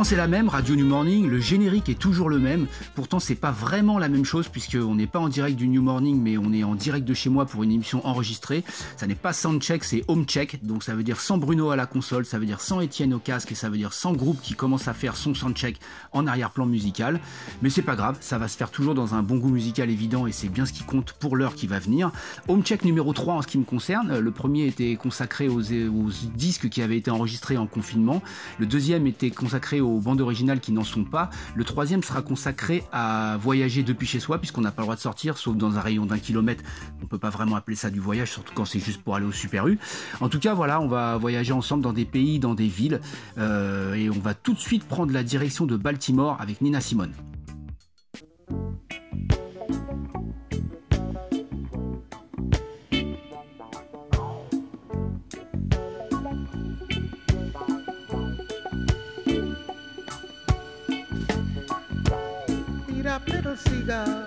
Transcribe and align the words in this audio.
fréquence 0.00 0.12
est 0.12 0.16
la 0.16 0.28
même, 0.28 0.48
Radio 0.48 0.76
New 0.76 0.86
Morning, 0.86 1.28
le 1.28 1.40
générique 1.40 1.90
est 1.90 1.98
toujours 1.98 2.30
le 2.30 2.38
même. 2.38 2.66
Pourtant, 2.94 3.18
c'est 3.18 3.34
pas 3.34 3.50
vraiment 3.50 3.98
la 3.98 4.08
même 4.08 4.24
chose 4.24 4.48
puisqu'on 4.48 4.94
n'est 4.94 5.06
pas 5.06 5.18
en 5.18 5.28
direct 5.28 5.58
du 5.58 5.68
New 5.68 5.82
Morning, 5.82 6.18
mais 6.22 6.38
on 6.38 6.54
est 6.54 6.64
en 6.64 6.74
direct 6.74 7.06
de 7.06 7.12
chez 7.12 7.28
moi 7.28 7.44
pour 7.44 7.64
une 7.64 7.70
émission 7.70 8.06
enregistrée. 8.06 8.64
Ça 8.96 9.06
n'est 9.06 9.14
pas 9.14 9.34
soundcheck, 9.34 9.84
c'est 9.84 10.02
home 10.08 10.24
check. 10.24 10.64
Donc 10.64 10.84
ça 10.84 10.94
veut 10.94 11.02
dire 11.02 11.20
sans 11.20 11.36
Bruno 11.36 11.68
à 11.68 11.76
la 11.76 11.84
console, 11.84 12.24
ça 12.24 12.38
veut 12.38 12.46
dire 12.46 12.62
sans 12.62 12.80
Étienne 12.80 13.12
au 13.12 13.18
casque 13.18 13.52
et 13.52 13.54
ça 13.54 13.68
veut 13.68 13.76
dire 13.76 13.92
sans 13.92 14.14
groupe 14.14 14.40
qui 14.40 14.54
commence 14.54 14.88
à 14.88 14.94
faire 14.94 15.18
son 15.18 15.34
soundcheck 15.34 15.78
en 16.12 16.26
arrière-plan 16.26 16.64
musical. 16.64 17.20
Mais 17.60 17.68
c'est 17.68 17.82
pas 17.82 17.94
grave, 17.94 18.16
ça 18.20 18.38
va 18.38 18.48
se 18.48 18.56
faire 18.56 18.70
toujours 18.70 18.94
dans 18.94 19.14
un 19.14 19.22
bon 19.22 19.36
goût 19.36 19.50
musical 19.50 19.90
évident 19.90 20.26
et 20.26 20.32
c'est 20.32 20.48
bien 20.48 20.64
ce 20.64 20.72
qui 20.72 20.84
compte 20.84 21.12
pour 21.12 21.36
l'heure 21.36 21.54
qui 21.54 21.66
va 21.66 21.78
venir. 21.78 22.10
Home 22.48 22.62
check 22.62 22.86
numéro 22.86 23.12
3 23.12 23.34
en 23.34 23.42
ce 23.42 23.46
qui 23.46 23.58
me 23.58 23.64
concerne. 23.64 24.18
Le 24.18 24.30
premier 24.30 24.66
était 24.66 24.96
consacré 24.96 25.48
aux, 25.48 25.60
aux 25.60 26.10
disques 26.34 26.70
qui 26.70 26.80
avaient 26.80 26.96
été 26.96 27.10
enregistrés 27.10 27.58
en 27.58 27.66
confinement. 27.66 28.22
Le 28.58 28.64
deuxième 28.64 29.06
était 29.06 29.30
consacré 29.30 29.82
aux 29.82 29.89
bandes 29.98 30.20
originales 30.20 30.60
qui 30.60 30.72
n'en 30.72 30.84
sont 30.84 31.04
pas. 31.04 31.30
Le 31.54 31.64
troisième 31.64 32.02
sera 32.02 32.22
consacré 32.22 32.84
à 32.92 33.36
voyager 33.40 33.82
depuis 33.82 34.06
chez 34.06 34.20
soi, 34.20 34.38
puisqu'on 34.38 34.60
n'a 34.60 34.70
pas 34.70 34.82
le 34.82 34.86
droit 34.86 34.96
de 34.96 35.00
sortir, 35.00 35.38
sauf 35.38 35.56
dans 35.56 35.76
un 35.76 35.80
rayon 35.80 36.06
d'un 36.06 36.18
kilomètre. 36.18 36.62
On 37.02 37.06
peut 37.06 37.18
pas 37.18 37.30
vraiment 37.30 37.56
appeler 37.56 37.76
ça 37.76 37.90
du 37.90 38.00
voyage, 38.00 38.30
surtout 38.30 38.52
quand 38.54 38.64
c'est 38.64 38.78
juste 38.78 39.02
pour 39.02 39.16
aller 39.16 39.26
au 39.26 39.32
Super 39.32 39.66
U. 39.66 39.78
En 40.20 40.28
tout 40.28 40.38
cas, 40.38 40.54
voilà, 40.54 40.80
on 40.80 40.88
va 40.88 41.16
voyager 41.16 41.52
ensemble 41.52 41.82
dans 41.82 41.92
des 41.92 42.04
pays, 42.04 42.38
dans 42.38 42.54
des 42.54 42.68
villes, 42.68 43.00
euh, 43.38 43.94
et 43.94 44.10
on 44.10 44.18
va 44.20 44.34
tout 44.34 44.54
de 44.54 44.60
suite 44.60 44.84
prendre 44.84 45.12
la 45.12 45.22
direction 45.22 45.66
de 45.66 45.76
Baltimore 45.76 46.36
avec 46.40 46.60
Nina 46.60 46.80
Simone. 46.80 47.12
Up 63.88 64.19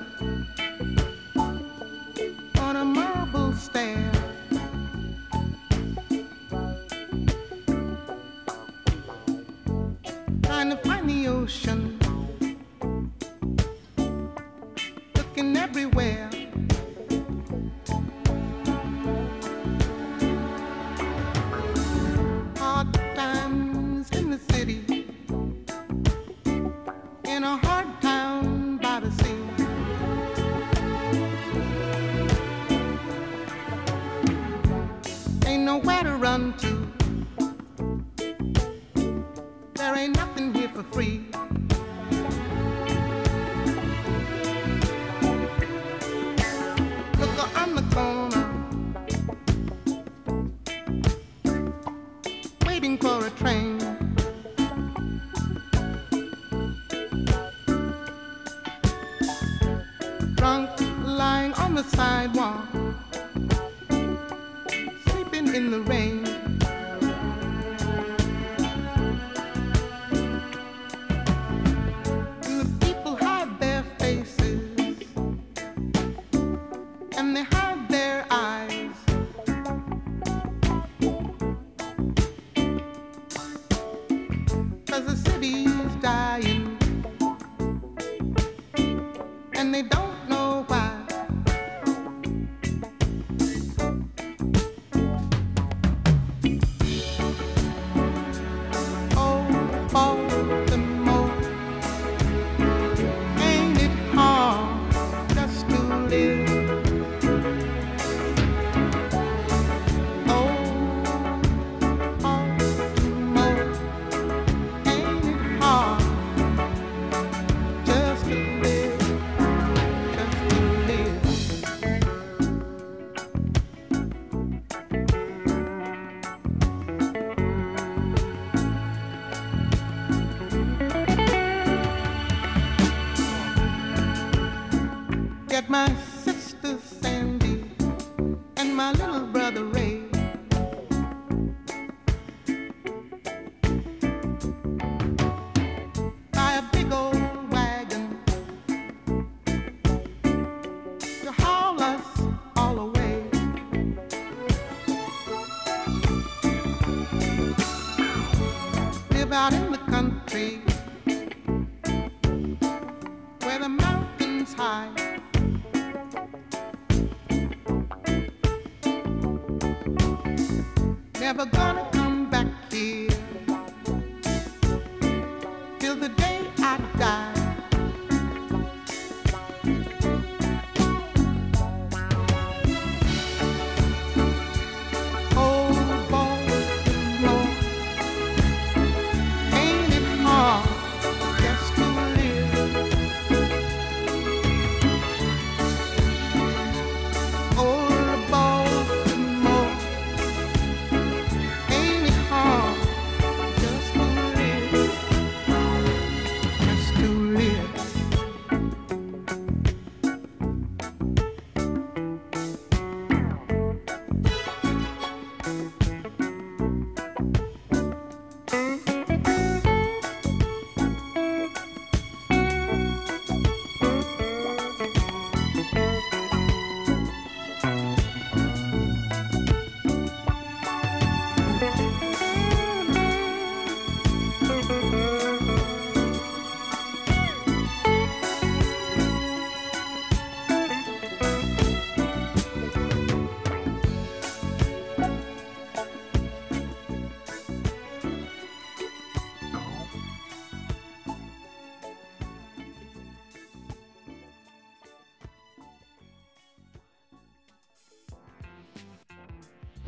and 89.63 89.73
they 89.73 89.81
don't 89.81 90.12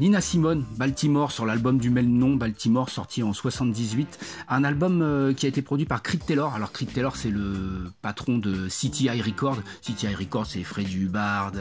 Nina 0.05 0.21
Simone, 0.21 0.63
Baltimore, 0.77 1.31
sur 1.31 1.47
l'album 1.47 1.79
du 1.79 1.89
même 1.89 2.11
nom, 2.11 2.35
Baltimore, 2.35 2.91
sorti 2.91 3.23
en 3.23 3.33
78. 3.33 4.19
Un 4.49 4.63
album 4.63 5.01
euh, 5.01 5.33
qui 5.33 5.47
a 5.47 5.49
été 5.49 5.63
produit 5.63 5.87
par 5.87 6.03
Creed 6.03 6.23
Taylor. 6.23 6.53
Alors 6.53 6.71
Creed 6.71 6.93
Taylor, 6.93 7.15
c'est 7.15 7.31
le 7.31 7.91
patron 8.03 8.37
de 8.37 8.67
CTI 8.67 9.19
Records. 9.19 9.57
CTI 9.81 10.13
Records, 10.13 10.45
c'est 10.45 10.61
Freddie 10.61 11.05
Hubbard, 11.05 11.53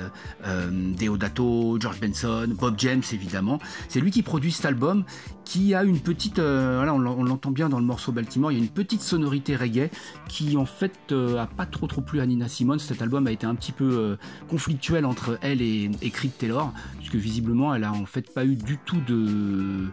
euh, 0.46 0.70
Deodato, 0.70 1.78
George 1.80 2.00
Benson, 2.00 2.48
Bob 2.50 2.74
James, 2.76 3.02
évidemment. 3.12 3.60
C'est 3.88 4.00
lui 4.00 4.10
qui 4.10 4.20
produit 4.20 4.52
cet 4.52 4.66
album 4.66 5.04
qui 5.44 5.74
a 5.74 5.84
une 5.84 6.00
petite, 6.00 6.38
euh, 6.38 6.84
on 6.88 7.22
l'entend 7.22 7.50
bien 7.50 7.68
dans 7.68 7.78
le 7.78 7.84
morceau 7.84 8.12
Baltimore, 8.12 8.52
il 8.52 8.58
y 8.58 8.60
a 8.60 8.64
une 8.64 8.70
petite 8.70 9.02
sonorité 9.02 9.56
reggae 9.56 9.90
qui 10.28 10.56
en 10.56 10.66
fait 10.66 11.12
euh, 11.12 11.38
a 11.38 11.46
pas 11.46 11.66
trop 11.66 11.86
trop 11.86 12.00
plu 12.00 12.20
à 12.20 12.26
Nina 12.26 12.48
Simone. 12.48 12.78
Cet 12.78 13.02
album 13.02 13.26
a 13.26 13.32
été 13.32 13.46
un 13.46 13.54
petit 13.54 13.72
peu 13.72 13.84
euh, 13.84 14.16
conflictuel 14.48 15.04
entre 15.04 15.38
elle 15.42 15.60
et, 15.62 15.90
et 16.02 16.10
Creed 16.10 16.36
Taylor, 16.36 16.72
puisque 16.98 17.16
visiblement 17.16 17.74
elle 17.74 17.84
a 17.84 17.92
en 17.92 18.06
fait 18.06 18.32
pas 18.32 18.44
eu 18.44 18.56
du 18.56 18.78
tout 18.78 19.00
de 19.06 19.88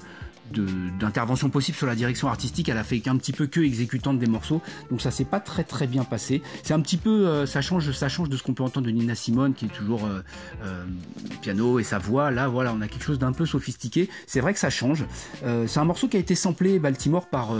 d'intervention 0.51 1.49
possible 1.49 1.77
sur 1.77 1.87
la 1.87 1.95
direction 1.95 2.27
artistique. 2.27 2.69
Elle 2.69 2.77
a 2.77 2.83
fait 2.83 2.99
qu'un 2.99 3.17
petit 3.17 3.33
peu 3.33 3.47
que 3.47 3.59
exécutante 3.59 4.19
des 4.19 4.27
morceaux, 4.27 4.61
donc 4.89 5.01
ça 5.01 5.11
s'est 5.11 5.25
pas 5.25 5.39
très 5.39 5.63
très 5.63 5.87
bien 5.87 6.03
passé. 6.03 6.41
C'est 6.63 6.73
un 6.73 6.81
petit 6.81 6.97
peu, 6.97 7.27
euh, 7.27 7.45
ça 7.45 7.61
change, 7.61 7.91
ça 7.91 8.09
change 8.09 8.29
de 8.29 8.37
ce 8.37 8.43
qu'on 8.43 8.53
peut 8.53 8.63
entendre 8.63 8.85
de 8.85 8.91
Nina 8.91 9.15
Simone, 9.15 9.53
qui 9.53 9.65
est 9.65 9.69
toujours 9.69 10.05
euh, 10.05 10.21
euh, 10.63 10.83
piano 11.41 11.79
et 11.79 11.83
sa 11.83 11.97
voix. 11.97 12.31
Là, 12.31 12.47
voilà, 12.47 12.73
on 12.73 12.81
a 12.81 12.87
quelque 12.87 13.03
chose 13.03 13.19
d'un 13.19 13.31
peu 13.31 13.45
sophistiqué. 13.45 14.09
C'est 14.27 14.39
vrai 14.39 14.53
que 14.53 14.59
ça 14.59 14.69
change. 14.69 15.05
c'est 15.41 15.79
un 15.79 15.85
morceau 15.85 16.07
qui 16.07 16.17
a 16.17 16.19
été 16.19 16.35
samplé 16.35 16.79
Baltimore 16.79 17.27
par 17.27 17.55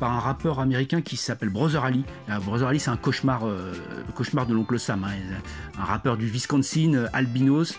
par 0.00 0.12
un 0.12 0.18
rappeur 0.18 0.60
américain 0.60 1.00
qui 1.00 1.16
s'appelle 1.16 1.48
Brother 1.48 1.84
Ali. 1.84 2.04
Brother 2.44 2.68
Ali, 2.68 2.80
c'est 2.80 2.90
un 2.90 2.96
cauchemar, 2.96 3.42
cauchemar 4.14 4.46
de 4.46 4.54
l'oncle 4.54 4.78
Sam, 4.78 5.04
hein. 5.04 5.40
un 5.78 5.84
rappeur 5.84 6.16
du 6.16 6.26
Wisconsin, 6.26 7.06
albinos, 7.12 7.74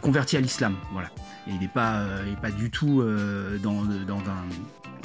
converti 0.00 0.36
à 0.36 0.40
l'islam. 0.40 0.74
Voilà 0.92 1.10
il 1.48 1.58
n'est 1.58 1.68
pas, 1.68 2.00
euh, 2.00 2.34
pas 2.40 2.50
du 2.50 2.70
tout 2.70 3.00
euh, 3.00 3.58
dans, 3.58 3.82
dans, 4.06 4.22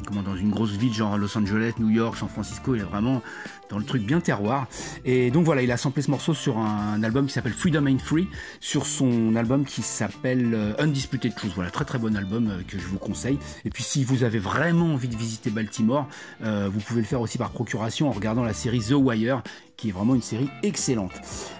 comment, 0.03 0.23
dans 0.23 0.35
une 0.35 0.51
grosse 0.51 0.71
ville 0.71 0.93
genre 0.93 1.17
Los 1.17 1.37
Angeles, 1.37 1.73
New 1.79 1.89
York, 1.89 2.17
San 2.17 2.29
Francisco. 2.29 2.75
Il 2.75 2.81
est 2.81 2.85
vraiment 2.85 3.21
dans 3.69 3.77
le 3.77 3.85
truc 3.85 4.03
bien 4.03 4.19
terroir. 4.19 4.67
Et 5.05 5.31
donc 5.31 5.45
voilà, 5.45 5.61
il 5.61 5.71
a 5.71 5.77
samplé 5.77 6.01
ce 6.01 6.11
morceau 6.11 6.33
sur 6.33 6.57
un, 6.57 7.01
album 7.03 7.25
qui 7.25 7.33
s'appelle 7.33 7.53
Freedom 7.53 7.85
Ain't 7.87 7.99
Free, 7.99 8.27
sur 8.59 8.85
son 8.85 9.35
album 9.35 9.65
qui 9.65 9.81
s'appelle 9.81 10.53
euh, 10.53 10.73
Undisputed 10.79 11.35
Truth. 11.35 11.53
Voilà, 11.55 11.71
très 11.71 11.85
très 11.85 11.97
bon 11.97 12.15
album 12.15 12.51
que 12.67 12.77
je 12.77 12.85
vous 12.85 12.97
conseille. 12.97 13.39
Et 13.65 13.69
puis 13.69 13.83
si 13.83 14.03
vous 14.03 14.23
avez 14.23 14.39
vraiment 14.39 14.93
envie 14.93 15.07
de 15.07 15.15
visiter 15.15 15.49
Baltimore, 15.49 16.07
vous 16.41 16.79
pouvez 16.79 17.01
le 17.01 17.07
faire 17.07 17.21
aussi 17.21 17.37
par 17.37 17.51
procuration 17.51 18.09
en 18.09 18.11
regardant 18.11 18.43
la 18.43 18.53
série 18.53 18.79
The 18.79 18.93
Wire 18.93 19.41
qui 19.77 19.89
est 19.89 19.91
vraiment 19.91 20.15
une 20.15 20.21
série 20.21 20.49
excellente. 20.61 21.13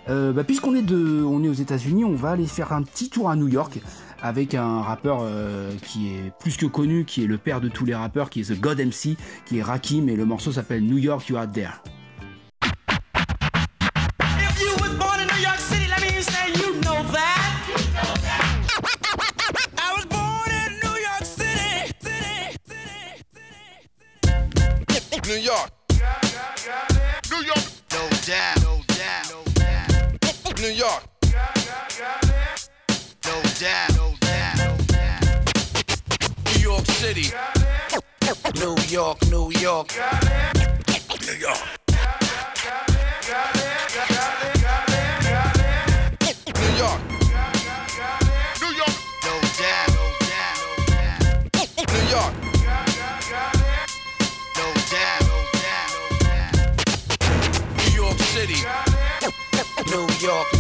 Bah, 0.08 0.44
puisqu'on 0.44 0.76
est, 0.76 0.82
de, 0.82 1.24
on 1.24 1.44
est 1.44 1.50
aux 1.50 1.54
États-Unis, 1.54 2.06
on 2.06 2.16
va 2.16 2.32
aller 2.32 2.48
faire 2.48 2.74
un 2.74 2.84
petit 2.84 3.10
tour 3.10 3.30
à 3.30 3.36
New 3.36 3.48
York 3.48 3.80
avec 4.24 4.56
un 4.56 4.82
rappeur 4.82 5.20
euh, 5.22 5.72
qui 5.84 6.16
est 6.16 6.32
plus 6.40 6.56
que 6.56 6.66
connu, 6.66 7.04
qui 7.04 7.26
est 7.26 7.28
le 7.28 7.38
père 7.38 7.60
de 7.60 7.68
tous 7.68 7.84
les 7.86 7.94
rappeurs, 7.94 8.30
qui 8.30 8.40
est 8.40 8.56
The 8.56 8.60
God 8.60 8.80
MC, 8.80 9.18
qui 9.46 9.60
est 9.60 9.62
Rakim, 9.62 10.08
et 10.08 10.16
le 10.16 10.26
morceau 10.26 10.54
s'appelle 10.54 10.84
New 10.84 10.98
York 10.98 11.28
You 11.28 11.36
Are 11.36 11.52
There. 11.52 11.74
New 25.26 25.40
York. 25.40 25.70
New 27.30 27.42
York. 27.42 27.64
No 27.92 28.10
doubt. 28.26 28.62
No 28.62 28.82
doubt. 28.88 29.34
New 30.62 30.70
York. 30.70 31.04
No 33.26 33.42
doubt. 33.60 33.93
City. 37.04 37.36
New 38.56 38.78
York, 38.88 39.18
New 39.30 39.52
York. 39.60 39.92
New 41.20 41.36
York. 41.36 41.60
New 46.56 46.72
York. 46.80 47.02
New 48.62 48.72
York. 48.80 48.96
No 49.26 49.34
doubt. 49.60 49.90
New 51.92 52.04
York. 52.08 52.34
No 54.56 54.68
doubt. 54.94 55.28
New 57.80 57.92
York 58.02 58.20
City. 58.32 58.60
New 59.22 59.34
York, 59.60 59.84
New 59.92 60.08
York. 60.26 60.53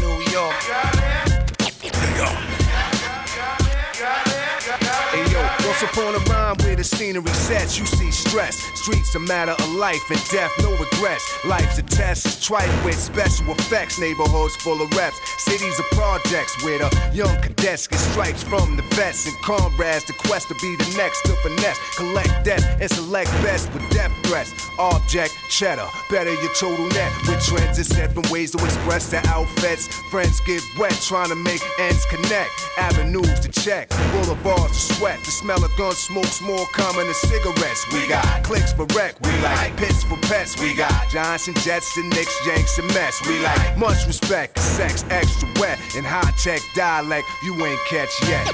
Upon 5.83 6.15
a 6.15 6.19
rhyme 6.31 6.55
where 6.59 6.75
the 6.75 6.83
scenery 6.83 7.33
sets, 7.33 7.77
you 7.77 7.85
see 7.85 8.11
stress. 8.11 8.57
Streets 8.79 9.15
a 9.15 9.19
matter 9.19 9.51
of 9.51 9.69
life 9.75 10.09
and 10.09 10.19
death, 10.29 10.51
no 10.61 10.71
regrets. 10.71 11.25
Life's 11.45 11.77
a 11.77 11.83
test, 11.83 12.25
it's 12.25 12.45
trite 12.45 12.71
with 12.85 12.97
special 12.97 13.51
effects. 13.51 13.99
Neighborhoods 13.99 14.55
full 14.57 14.81
of 14.81 14.89
reps, 14.95 15.19
cities 15.41 15.77
of 15.79 15.85
projects 15.91 16.63
where 16.63 16.79
the 16.79 16.89
young 17.13 17.35
cadets 17.41 17.87
get 17.87 17.99
stripes 17.99 18.43
from 18.43 18.77
the 18.77 18.83
vets 18.95 19.27
and 19.27 19.35
comrades. 19.37 20.05
The 20.05 20.13
quest 20.13 20.47
to 20.49 20.55
be 20.55 20.75
the 20.75 20.95
next 20.97 21.21
to 21.23 21.33
finesse, 21.43 21.79
collect 21.97 22.45
debt 22.45 22.63
and 22.79 22.89
select 22.89 23.31
best 23.43 23.73
with 23.73 23.87
death 23.89 24.11
threats. 24.23 24.53
Object 24.79 25.37
cheddar, 25.49 25.87
better 26.09 26.33
your 26.33 26.53
total 26.53 26.87
net 26.89 27.11
with 27.27 27.43
trends 27.45 27.77
and 27.77 27.85
set 27.85 28.13
from 28.13 28.23
ways 28.31 28.51
to 28.51 28.63
express 28.63 29.09
their 29.09 29.23
outfits. 29.27 29.87
Friends 30.09 30.39
get 30.41 30.63
wet 30.77 30.93
trying 31.01 31.29
to 31.29 31.35
make 31.35 31.61
ends 31.79 32.05
connect. 32.05 32.51
Avenues 32.77 33.39
to 33.41 33.49
check, 33.49 33.89
boulevards 34.11 34.73
to 34.73 34.93
sweat, 34.95 35.19
the 35.23 35.31
smell 35.31 35.63
of 35.63 35.72
gun 35.77 35.93
smoke's 35.93 36.41
more 36.41 36.65
common 36.73 37.05
than 37.05 37.13
cigarettes. 37.15 37.85
We 37.91 38.07
got 38.07 38.43
clicks 38.43 38.73
for 38.73 38.85
wreck, 38.95 39.15
we 39.21 39.31
like 39.41 39.75
pits 39.77 40.03
for 40.03 40.17
pets. 40.17 40.59
We 40.61 40.75
got 40.75 41.09
Johnson 41.09 41.53
Jets, 41.55 41.95
the 41.95 42.03
Knicks, 42.03 42.35
Yanks, 42.45 42.77
and 42.77 42.87
Mets. 42.93 43.25
We 43.27 43.39
like 43.39 43.77
much 43.77 44.05
respect, 44.07 44.59
sex 44.59 45.05
extra 45.09 45.49
wet, 45.59 45.79
and 45.95 46.05
high 46.05 46.31
tech 46.37 46.61
dialect 46.75 47.27
you 47.43 47.53
ain't 47.65 47.79
catch 47.85 48.11
yet. 48.27 48.45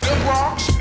The 0.00 0.20
Bronx. 0.24 0.75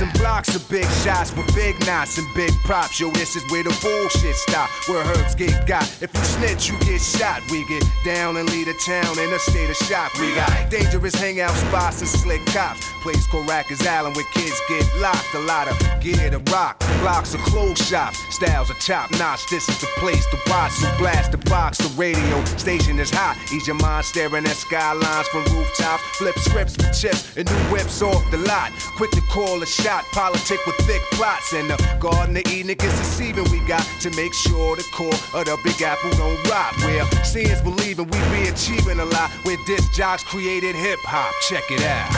And 0.00 0.12
blocks 0.14 0.54
of 0.54 0.68
big 0.70 0.88
shots 1.02 1.34
with 1.36 1.52
big 1.54 1.78
knots 1.86 2.18
and 2.18 2.26
big 2.34 2.52
props. 2.64 2.98
Yo, 2.98 3.10
this 3.10 3.36
is 3.36 3.42
where 3.50 3.62
the 3.62 3.76
bullshit 3.82 4.36
stop, 4.36 4.70
where 4.88 5.04
herbs 5.04 5.34
get 5.34 5.66
got. 5.66 5.84
If 6.02 6.10
you 6.14 6.24
snitch, 6.24 6.68
you 6.70 6.78
get 6.80 7.00
shot. 7.00 7.42
We 7.50 7.66
get 7.68 7.84
down 8.04 8.36
and 8.36 8.48
lead 8.50 8.68
a 8.68 8.74
town 8.84 9.18
in 9.18 9.32
a 9.32 9.38
state 9.38 9.68
of 9.68 9.76
shock. 9.76 10.12
We 10.18 10.34
got 10.34 10.70
dangerous 10.70 11.14
hangout 11.14 11.54
spots 11.54 12.00
and 12.00 12.08
slick 12.08 12.44
cops. 12.46 12.86
Place 13.02 13.26
Rackers 13.28 13.86
Island 13.86 14.16
where 14.16 14.26
kids 14.32 14.60
get 14.68 14.84
locked. 15.00 15.34
A 15.34 15.40
lot 15.40 15.68
of 15.68 15.76
gear 16.00 16.30
to 16.30 16.38
rock. 16.52 16.78
Blocks 17.00 17.34
of 17.34 17.40
clothes 17.40 17.80
shops. 17.86 18.18
Styles 18.34 18.70
are 18.70 18.80
top 18.80 19.10
notch. 19.12 19.48
This 19.50 19.68
is 19.68 19.80
the 19.80 19.86
place 19.98 20.24
to 20.30 20.38
watch. 20.48 20.72
So 20.72 20.88
blast 20.98 21.32
the 21.32 21.38
box. 21.50 21.78
The 21.78 21.88
radio 21.96 22.44
station 22.56 22.98
is 22.98 23.10
hot. 23.10 23.36
Ease 23.52 23.66
your 23.66 23.76
mind 23.76 24.04
staring 24.04 24.44
at 24.46 24.56
skylines 24.56 25.28
from 25.28 25.44
rooftops. 25.54 26.02
Flip 26.18 26.38
scripts 26.38 26.76
for 26.76 26.92
chips 26.92 27.36
and 27.36 27.48
new 27.50 27.72
whips 27.72 28.02
off 28.02 28.30
the 28.30 28.38
lot. 28.38 28.70
Quick 28.96 29.10
to 29.12 29.22
call 29.22 29.62
a 29.62 29.66
shot, 29.66 29.89
politic 30.12 30.64
with 30.66 30.76
thick 30.86 31.02
plots. 31.12 31.52
And 31.52 31.70
the 31.70 31.76
Garden 31.98 32.36
of 32.36 32.46
Eden 32.46 32.70
is 32.70 32.98
deceiving. 32.98 33.44
We 33.50 33.60
got 33.66 33.86
to 34.00 34.10
make 34.10 34.32
sure 34.32 34.76
the 34.76 34.84
core 34.92 35.12
of 35.34 35.44
the 35.46 35.58
Big 35.64 35.82
Apple 35.82 36.10
don't 36.12 36.42
rot. 36.48 36.74
Where 36.82 37.04
seeing's 37.24 37.60
believing, 37.60 38.06
we 38.06 38.18
be 38.30 38.48
achieving 38.48 39.00
a 39.00 39.04
lot. 39.04 39.30
Where 39.44 39.58
disc 39.66 39.92
jocks 39.92 40.22
created 40.22 40.74
hip 40.74 40.98
hop. 41.02 41.34
Check 41.48 41.64
it 41.70 41.82
out. 41.82 42.10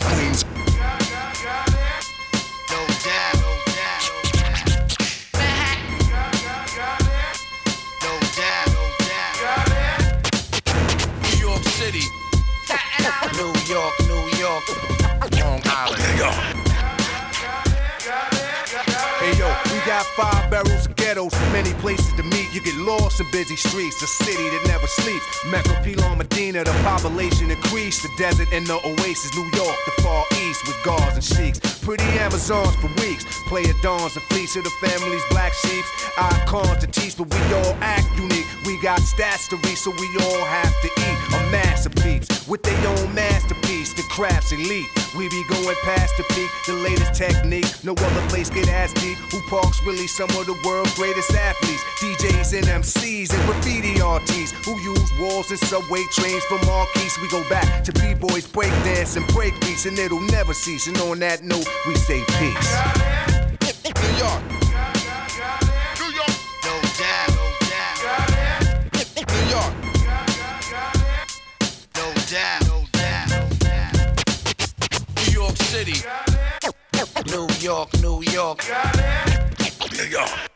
Queens. 0.00 0.65
Of 21.26 21.32
ghettos, 21.32 21.52
many 21.52 21.72
places 21.80 22.12
to 22.14 22.22
meet. 22.22 22.52
You 22.52 22.60
get 22.60 22.76
lost 22.76 23.20
in 23.20 23.30
busy 23.30 23.56
streets, 23.56 24.02
a 24.02 24.06
city 24.06 24.48
that 24.50 24.66
never 24.66 24.86
sleeps. 24.86 25.26
Mecca, 25.46 25.80
Pilon, 25.82 26.18
Medina, 26.18 26.64
the 26.64 26.72
population 26.82 27.50
increased. 27.50 28.02
The 28.02 28.10
desert 28.16 28.48
and 28.52 28.66
the 28.66 28.78
oasis, 28.84 29.34
New 29.34 29.48
York, 29.54 29.76
the 29.86 30.02
far 30.02 30.24
east 30.42 30.66
with 30.66 30.76
guards 30.84 31.14
and 31.14 31.24
sheiks. 31.24 31.58
Pretty 31.80 32.04
Amazons 32.18 32.74
for 32.76 32.88
weeks. 33.00 33.24
Player 33.46 33.74
dawns 33.82 34.16
and 34.16 34.24
fleece 34.24 34.56
of 34.56 34.64
the 34.64 34.70
family's 34.82 35.24
black 35.30 35.52
sheep. 35.52 35.84
Icons 36.18 36.78
to 36.78 36.86
teach, 36.86 37.16
but 37.16 37.32
we 37.32 37.54
all 37.54 37.74
act 37.80 38.08
unique. 38.16 38.46
We 38.64 38.80
got 38.82 39.00
stats 39.00 39.48
to 39.50 39.56
read, 39.56 39.78
so 39.78 39.90
we 39.90 40.08
all 40.24 40.44
have 40.44 40.74
to 40.82 40.88
eat. 40.88 41.18
A 41.34 41.50
masterpiece 41.50 42.26
with 42.48 42.62
their 42.62 42.88
own 42.88 43.14
masterpiece. 43.14 43.92
The 43.94 44.02
craft's 44.10 44.52
elite. 44.52 44.88
We 45.16 45.28
be 45.28 45.44
going 45.48 45.76
past 45.82 46.16
the 46.16 46.24
peak, 46.34 46.50
the 46.66 46.74
latest 46.74 47.14
technique. 47.14 47.66
No 47.84 47.92
other 47.92 48.28
place 48.28 48.50
get 48.50 48.68
as 48.68 48.92
deep. 48.94 49.16
Who 49.32 49.40
parks 49.48 49.80
really 49.86 50.06
some 50.06 50.28
of 50.30 50.44
the 50.46 50.58
world's 50.64 50.94
greatest 50.94 51.15
athletes? 51.34 51.82
DJs 52.00 52.58
and 52.58 52.66
MCs 52.84 53.32
and 53.32 53.42
graffiti 53.46 54.00
artists 54.00 54.52
who 54.66 54.78
use 54.80 55.10
walls 55.18 55.50
and 55.50 55.58
subway 55.58 56.02
trains 56.12 56.44
for 56.44 56.58
marquees. 56.66 57.18
We 57.22 57.28
go 57.28 57.42
back 57.48 57.82
to 57.84 57.92
b-boys, 57.92 58.46
breakdance 58.46 59.16
and 59.16 59.26
break 59.28 59.58
beats, 59.60 59.86
and 59.86 59.98
it'll 59.98 60.20
never 60.20 60.52
cease. 60.52 60.86
And 60.86 60.98
on 60.98 61.18
that 61.20 61.42
note, 61.42 61.66
we 61.86 61.94
say 61.94 62.22
peace. 62.38 62.76
New 63.86 64.16
York. 64.18 64.42
New 65.98 66.10
York. 66.12 66.36
No 66.64 66.74
doubt. 67.00 67.30
New 69.16 69.44
York. 69.48 69.72
No 71.96 72.12
doubt. 72.28 72.66
New 75.16 75.32
York 75.32 75.56
City. 75.56 75.96
New 77.26 77.48
York, 77.60 77.88
New 78.02 78.22
York. 78.22 78.60
New 79.92 80.04
York. 80.04 80.55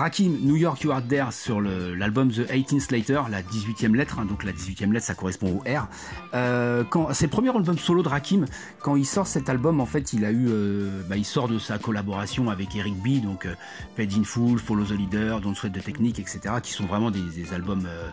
Rakim, 0.00 0.38
New 0.44 0.56
York 0.56 0.80
You 0.80 0.92
Are 0.92 1.02
There 1.06 1.30
sur 1.30 1.60
l'album 1.60 2.30
The 2.30 2.48
18th 2.50 2.90
Later, 2.90 3.24
la 3.30 3.42
18e 3.42 3.94
lettre, 3.94 4.18
hein, 4.18 4.24
donc 4.24 4.44
la 4.44 4.52
18e 4.52 4.90
lettre 4.92 5.04
ça 5.04 5.14
correspond 5.14 5.48
au 5.48 5.58
R. 5.58 5.88
Euh, 6.32 6.84
c'est 7.12 7.26
le 7.26 7.30
premier 7.30 7.50
album 7.54 7.76
solo 7.76 8.02
de 8.02 8.08
Rakim. 8.08 8.46
Quand 8.80 8.96
il 8.96 9.04
sort 9.04 9.26
cet 9.26 9.50
album, 9.50 9.78
en 9.78 9.84
fait, 9.84 10.14
il 10.14 10.24
a 10.24 10.30
eu, 10.30 10.46
euh, 10.48 11.02
bah, 11.06 11.18
il 11.18 11.26
sort 11.26 11.48
de 11.48 11.58
sa 11.58 11.76
collaboration 11.76 12.48
avec 12.48 12.74
Eric 12.74 12.94
B, 12.96 13.22
donc 13.22 13.44
euh, 13.44 13.52
Paid 13.94 14.10
in 14.18 14.24
Full, 14.24 14.58
Follow 14.58 14.84
the 14.84 14.92
Leader, 14.92 15.42
Don't 15.42 15.54
Sweat 15.54 15.74
the 15.74 15.84
Technique, 15.84 16.18
etc., 16.18 16.40
qui 16.62 16.72
sont 16.72 16.86
vraiment 16.86 17.10
des, 17.10 17.52
albums, 17.52 17.84
euh, 17.86 18.08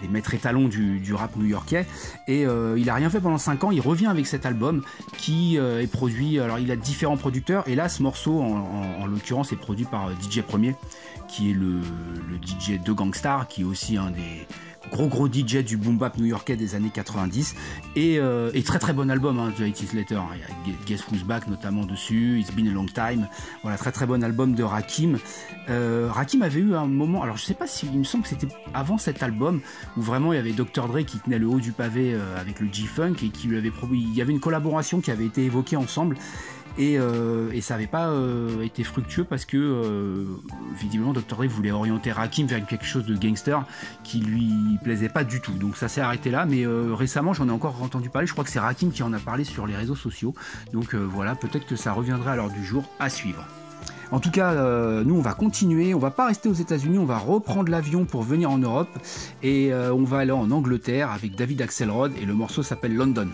des 0.00 0.08
maîtres 0.08 0.32
étalons 0.32 0.68
du, 0.68 1.12
rap 1.12 1.36
new-yorkais. 1.36 1.86
Et 2.28 2.46
il 2.76 2.90
a 2.90 2.94
rien 2.94 3.10
fait 3.10 3.20
pendant 3.20 3.36
5 3.36 3.64
ans. 3.64 3.70
Il 3.72 3.82
revient 3.82 4.06
avec 4.06 4.26
cet 4.26 4.46
album 4.46 4.82
qui 5.18 5.56
est 5.56 5.90
produit. 5.90 6.40
Alors, 6.40 6.58
il 6.58 6.70
a 6.70 6.76
différents 6.76 7.18
producteurs, 7.18 7.68
et 7.68 7.74
là, 7.74 7.90
ce 7.90 8.02
morceau, 8.02 8.40
en, 8.40 8.46
en- 8.46 9.02
en 9.02 9.06
l'occurrence, 9.06 9.52
est 9.52 9.56
produit 9.56 9.84
par 9.84 10.10
DJ 10.12 10.40
Premier 10.40 10.74
qui 11.28 11.50
est 11.50 11.54
le, 11.54 11.80
DJ 12.42 12.80
de 12.82 12.92
Gangstar, 12.92 13.48
qui 13.48 13.62
est 13.62 13.64
aussi 13.64 13.96
un 13.96 14.10
des 14.10 14.46
gros 14.92 15.08
gros 15.08 15.26
DJ 15.26 15.64
du 15.64 15.76
boom 15.76 15.98
bap 15.98 16.16
new-yorkais 16.16 16.54
des 16.54 16.76
années 16.76 16.92
90 16.94 17.56
et, 17.96 18.20
euh, 18.20 18.52
et 18.54 18.62
très 18.62 18.78
très 18.78 18.92
bon 18.92 19.10
album 19.10 19.36
hein, 19.40 19.52
The 19.58 19.62
80's 19.62 19.96
Letter 19.96 20.20
il 20.34 20.38
y 20.40 20.44
a 20.44 20.46
Gu- 20.64 20.78
Guess 20.86 21.08
Who's 21.10 21.24
Back 21.24 21.48
notamment 21.48 21.84
dessus. 21.84 22.38
It's 22.38 22.52
Been 22.52 22.68
a 22.68 22.70
Long 22.70 22.86
Time. 22.86 23.26
Voilà 23.62 23.78
très 23.78 23.90
très 23.90 24.06
bon 24.06 24.22
album 24.22 24.54
de 24.54 24.62
Rakim. 24.62 25.18
Euh, 25.70 26.08
Rakim 26.12 26.40
avait 26.42 26.60
eu 26.60 26.76
un 26.76 26.86
moment 26.86 27.24
alors 27.24 27.36
je 27.36 27.44
sais 27.44 27.54
pas 27.54 27.66
si 27.66 27.86
il 27.92 27.98
me 27.98 28.04
semble 28.04 28.22
que 28.22 28.28
c'était 28.30 28.46
avant 28.74 28.96
cet 28.96 29.24
album 29.24 29.60
où 29.96 30.02
vraiment 30.02 30.32
il 30.32 30.36
y 30.36 30.38
avait 30.38 30.52
Dr 30.52 30.86
Dre 30.86 31.00
qui 31.04 31.18
tenait 31.18 31.40
le 31.40 31.48
haut 31.48 31.58
du 31.58 31.72
pavé 31.72 32.12
euh, 32.14 32.40
avec 32.40 32.60
le 32.60 32.68
G-Funk 32.72 33.14
et 33.24 33.30
qui 33.30 33.48
lui 33.48 33.58
avait 33.58 33.72
il 33.90 34.14
y 34.14 34.22
avait 34.22 34.32
une 34.32 34.38
collaboration 34.40 35.00
qui 35.00 35.10
avait 35.10 35.26
été 35.26 35.44
évoquée 35.44 35.74
ensemble 35.76 36.16
et, 36.78 36.98
euh, 36.98 37.50
et 37.52 37.60
ça 37.60 37.74
n'avait 37.74 37.86
pas 37.86 38.08
euh, 38.08 38.62
été 38.62 38.84
fructueux 38.84 39.24
parce 39.24 39.44
que 39.44 39.56
euh, 39.56 40.24
visiblement 40.78 41.12
Dr. 41.12 41.36
Dre 41.36 41.46
voulait 41.46 41.70
orienter 41.70 42.12
Rakim 42.12 42.46
vers 42.46 42.64
quelque 42.66 42.84
chose 42.84 43.06
de 43.06 43.16
gangster 43.16 43.64
qui 44.04 44.20
lui 44.20 44.52
plaisait 44.82 45.08
pas 45.08 45.24
du 45.24 45.40
tout. 45.40 45.52
Donc 45.52 45.76
ça 45.76 45.88
s'est 45.88 46.00
arrêté 46.00 46.30
là, 46.30 46.44
mais 46.46 46.64
récemment 46.66 47.32
j'en 47.32 47.48
ai 47.48 47.52
encore 47.52 47.82
entendu 47.82 48.10
parler. 48.10 48.26
Je 48.26 48.32
crois 48.32 48.44
que 48.44 48.50
c'est 48.50 48.60
Rakim 48.60 48.90
qui 48.90 49.02
en 49.02 49.12
a 49.12 49.18
parlé 49.18 49.44
sur 49.44 49.66
les 49.66 49.76
réseaux 49.76 49.96
sociaux. 49.96 50.34
Donc 50.72 50.94
voilà, 50.94 51.34
peut-être 51.34 51.66
que 51.66 51.76
ça 51.76 51.92
reviendra 51.92 52.32
à 52.32 52.36
l'heure 52.36 52.50
du 52.50 52.64
jour 52.64 52.84
à 52.98 53.08
suivre. 53.08 53.44
En 54.12 54.20
tout 54.20 54.30
cas, 54.30 54.54
nous 55.02 55.16
on 55.16 55.20
va 55.20 55.34
continuer, 55.34 55.94
on 55.94 55.98
va 55.98 56.10
pas 56.10 56.26
rester 56.26 56.48
aux 56.48 56.54
États-Unis, 56.54 56.98
on 56.98 57.06
va 57.06 57.18
reprendre 57.18 57.70
l'avion 57.70 58.04
pour 58.04 58.22
venir 58.22 58.50
en 58.50 58.58
Europe 58.58 58.90
et 59.42 59.72
on 59.72 60.04
va 60.04 60.18
aller 60.18 60.32
en 60.32 60.50
Angleterre 60.50 61.10
avec 61.10 61.34
David 61.34 61.62
Axelrod 61.62 62.12
et 62.20 62.24
le 62.24 62.34
morceau 62.34 62.62
s'appelle 62.62 62.94
London. 62.94 63.28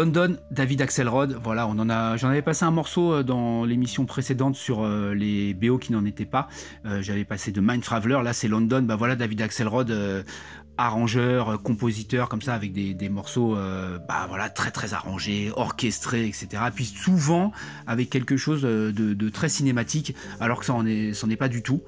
London, 0.00 0.38
David 0.50 0.80
Axelrod, 0.80 1.38
voilà, 1.44 1.66
on 1.66 1.78
en 1.78 1.90
a, 1.90 2.16
j'en 2.16 2.30
avais 2.30 2.40
passé 2.40 2.64
un 2.64 2.70
morceau 2.70 3.12
euh, 3.12 3.22
dans 3.22 3.66
l'émission 3.66 4.06
précédente 4.06 4.56
sur 4.56 4.82
euh, 4.82 5.12
les 5.12 5.52
BO 5.52 5.76
qui 5.76 5.92
n'en 5.92 6.06
étaient 6.06 6.24
pas. 6.24 6.48
Euh, 6.86 7.02
j'avais 7.02 7.26
passé 7.26 7.52
de 7.52 7.60
Mind 7.60 7.82
Traveler, 7.82 8.20
là 8.24 8.32
c'est 8.32 8.48
London, 8.48 8.80
bah 8.80 8.96
voilà 8.96 9.14
David 9.14 9.42
Axelrod, 9.42 9.94
arrangeur, 10.80 11.50
euh, 11.50 11.56
compositeur, 11.56 12.28
comme 12.28 12.42
ça, 12.42 12.54
avec 12.54 12.72
des, 12.72 13.08
morceaux, 13.08 13.56
euh, 13.56 13.98
bah 14.08 14.26
voilà, 14.28 14.48
très 14.48 14.70
très 14.70 14.94
arrangés, 14.94 15.52
orchestrés, 15.54 16.26
etc. 16.26 16.48
Puis 16.74 16.84
souvent 16.84 17.52
avec 17.86 18.10
quelque 18.10 18.36
chose 18.36 18.62
de, 18.62 19.28
très 19.28 19.48
cinématique, 19.48 20.14
alors 20.40 20.60
que 20.60 20.66
ça 20.66 20.74
en 20.74 20.86
est, 20.86 21.36
pas 21.36 21.48
du 21.48 21.62
tout. 21.62 21.82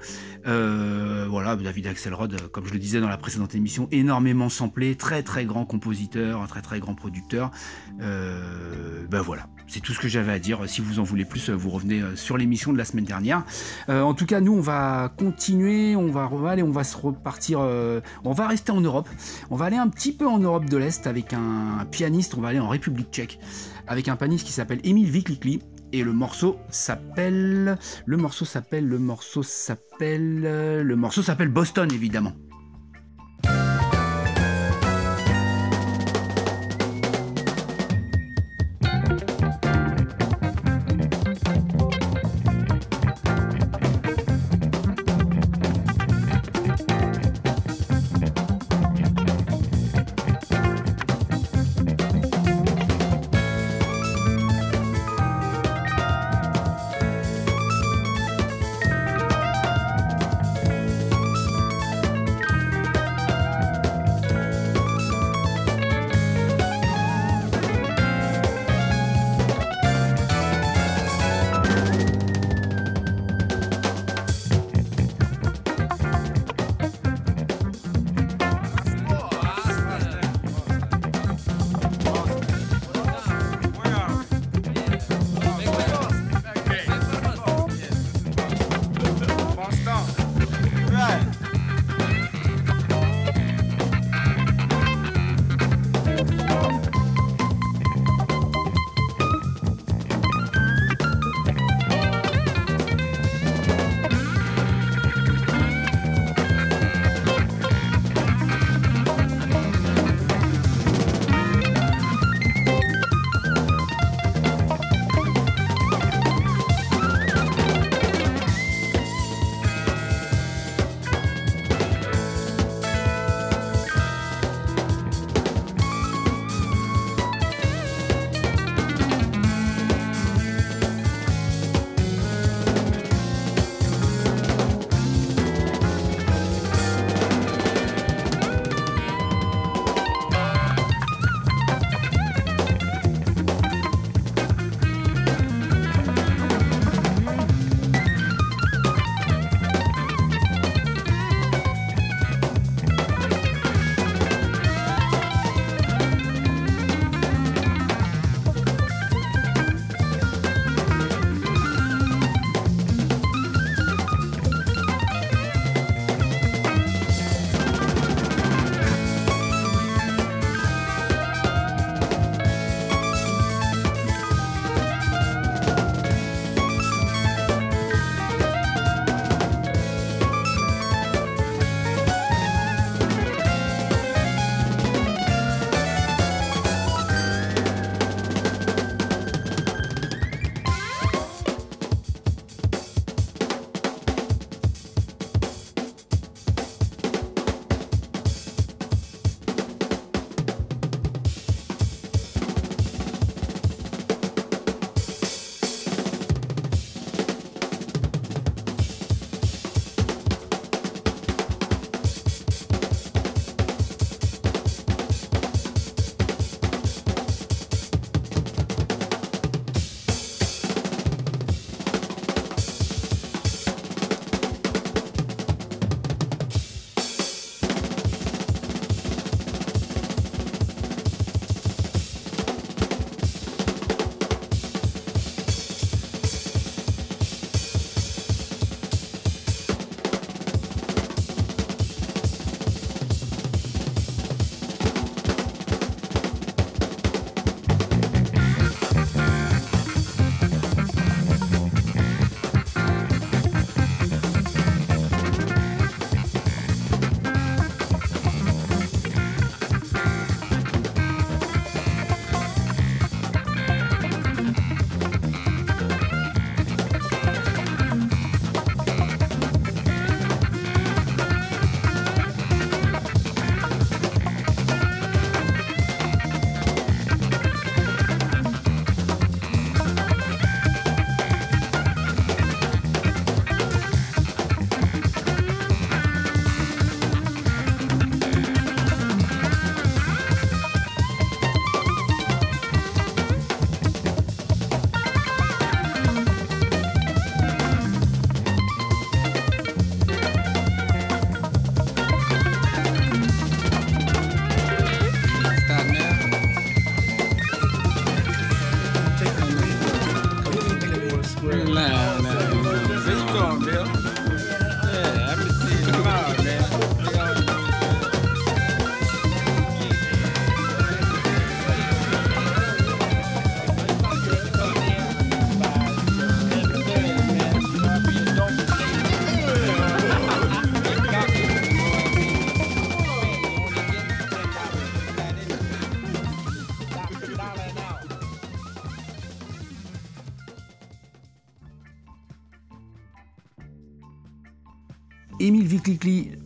Euh, 0.47 1.25
voilà, 1.29 1.55
David 1.55 1.87
Axelrod, 1.87 2.49
comme 2.51 2.65
je 2.65 2.73
le 2.73 2.79
disais 2.79 3.01
dans 3.01 3.09
la 3.09 3.17
précédente 3.17 3.55
émission, 3.55 3.87
énormément 3.91 4.49
samplé, 4.49 4.95
très 4.95 5.23
très 5.23 5.45
grand 5.45 5.65
compositeur, 5.65 6.47
très 6.47 6.61
très 6.61 6.79
grand 6.79 6.95
producteur. 6.95 7.51
ben 7.99 9.21
voilà, 9.21 9.47
c'est 9.67 9.79
tout 9.79 9.93
ce 9.93 9.99
que 9.99 10.07
j'avais 10.07 10.31
à 10.31 10.39
dire. 10.39 10.59
Si 10.67 10.81
vous 10.81 10.99
en 10.99 11.03
voulez 11.03 11.25
plus, 11.25 11.49
vous 11.49 11.69
revenez 11.69 12.01
sur 12.15 12.37
l'émission 12.37 12.73
de 12.73 12.77
la 12.77 12.85
semaine 12.85 13.05
dernière. 13.05 13.43
en 13.87 14.13
tout 14.13 14.25
cas, 14.25 14.41
nous, 14.41 14.53
on 14.53 14.61
va 14.61 15.11
continuer, 15.17 15.95
on 15.95 16.11
va, 16.11 16.29
aller, 16.49 16.63
on 16.63 16.71
va 16.71 16.83
se 16.83 16.97
repartir, 16.97 17.59
on 17.59 18.31
va 18.31 18.47
rester 18.47 18.71
en 18.71 18.81
Europe. 18.81 19.09
On 19.49 19.55
va 19.55 19.65
aller 19.65 19.77
un 19.77 19.87
petit 19.87 20.13
peu 20.13 20.27
en 20.27 20.39
Europe 20.39 20.65
de 20.65 20.77
l'Est 20.77 21.07
avec 21.07 21.33
un 21.33 21.85
pianiste, 21.91 22.35
on 22.35 22.41
va 22.41 22.49
aller 22.49 22.59
en 22.59 22.69
République 22.69 23.11
tchèque 23.11 23.39
avec 23.87 24.07
un 24.07 24.15
pianiste 24.15 24.45
qui 24.45 24.53
s'appelle 24.53 24.79
Emil 24.83 25.09
Viklikli 25.09 25.61
et 25.91 26.03
le 26.03 26.13
morceau 26.13 26.57
s'appelle 26.69 27.77
le 28.05 28.17
morceau 28.17 28.45
s'appelle 28.45 28.87
le 28.87 28.99
morceau 28.99 29.43
s'appelle 29.43 30.41
le 30.41 30.95
morceau 30.95 31.21
s'appelle 31.21 31.49
Boston 31.49 31.91
évidemment. 31.91 32.33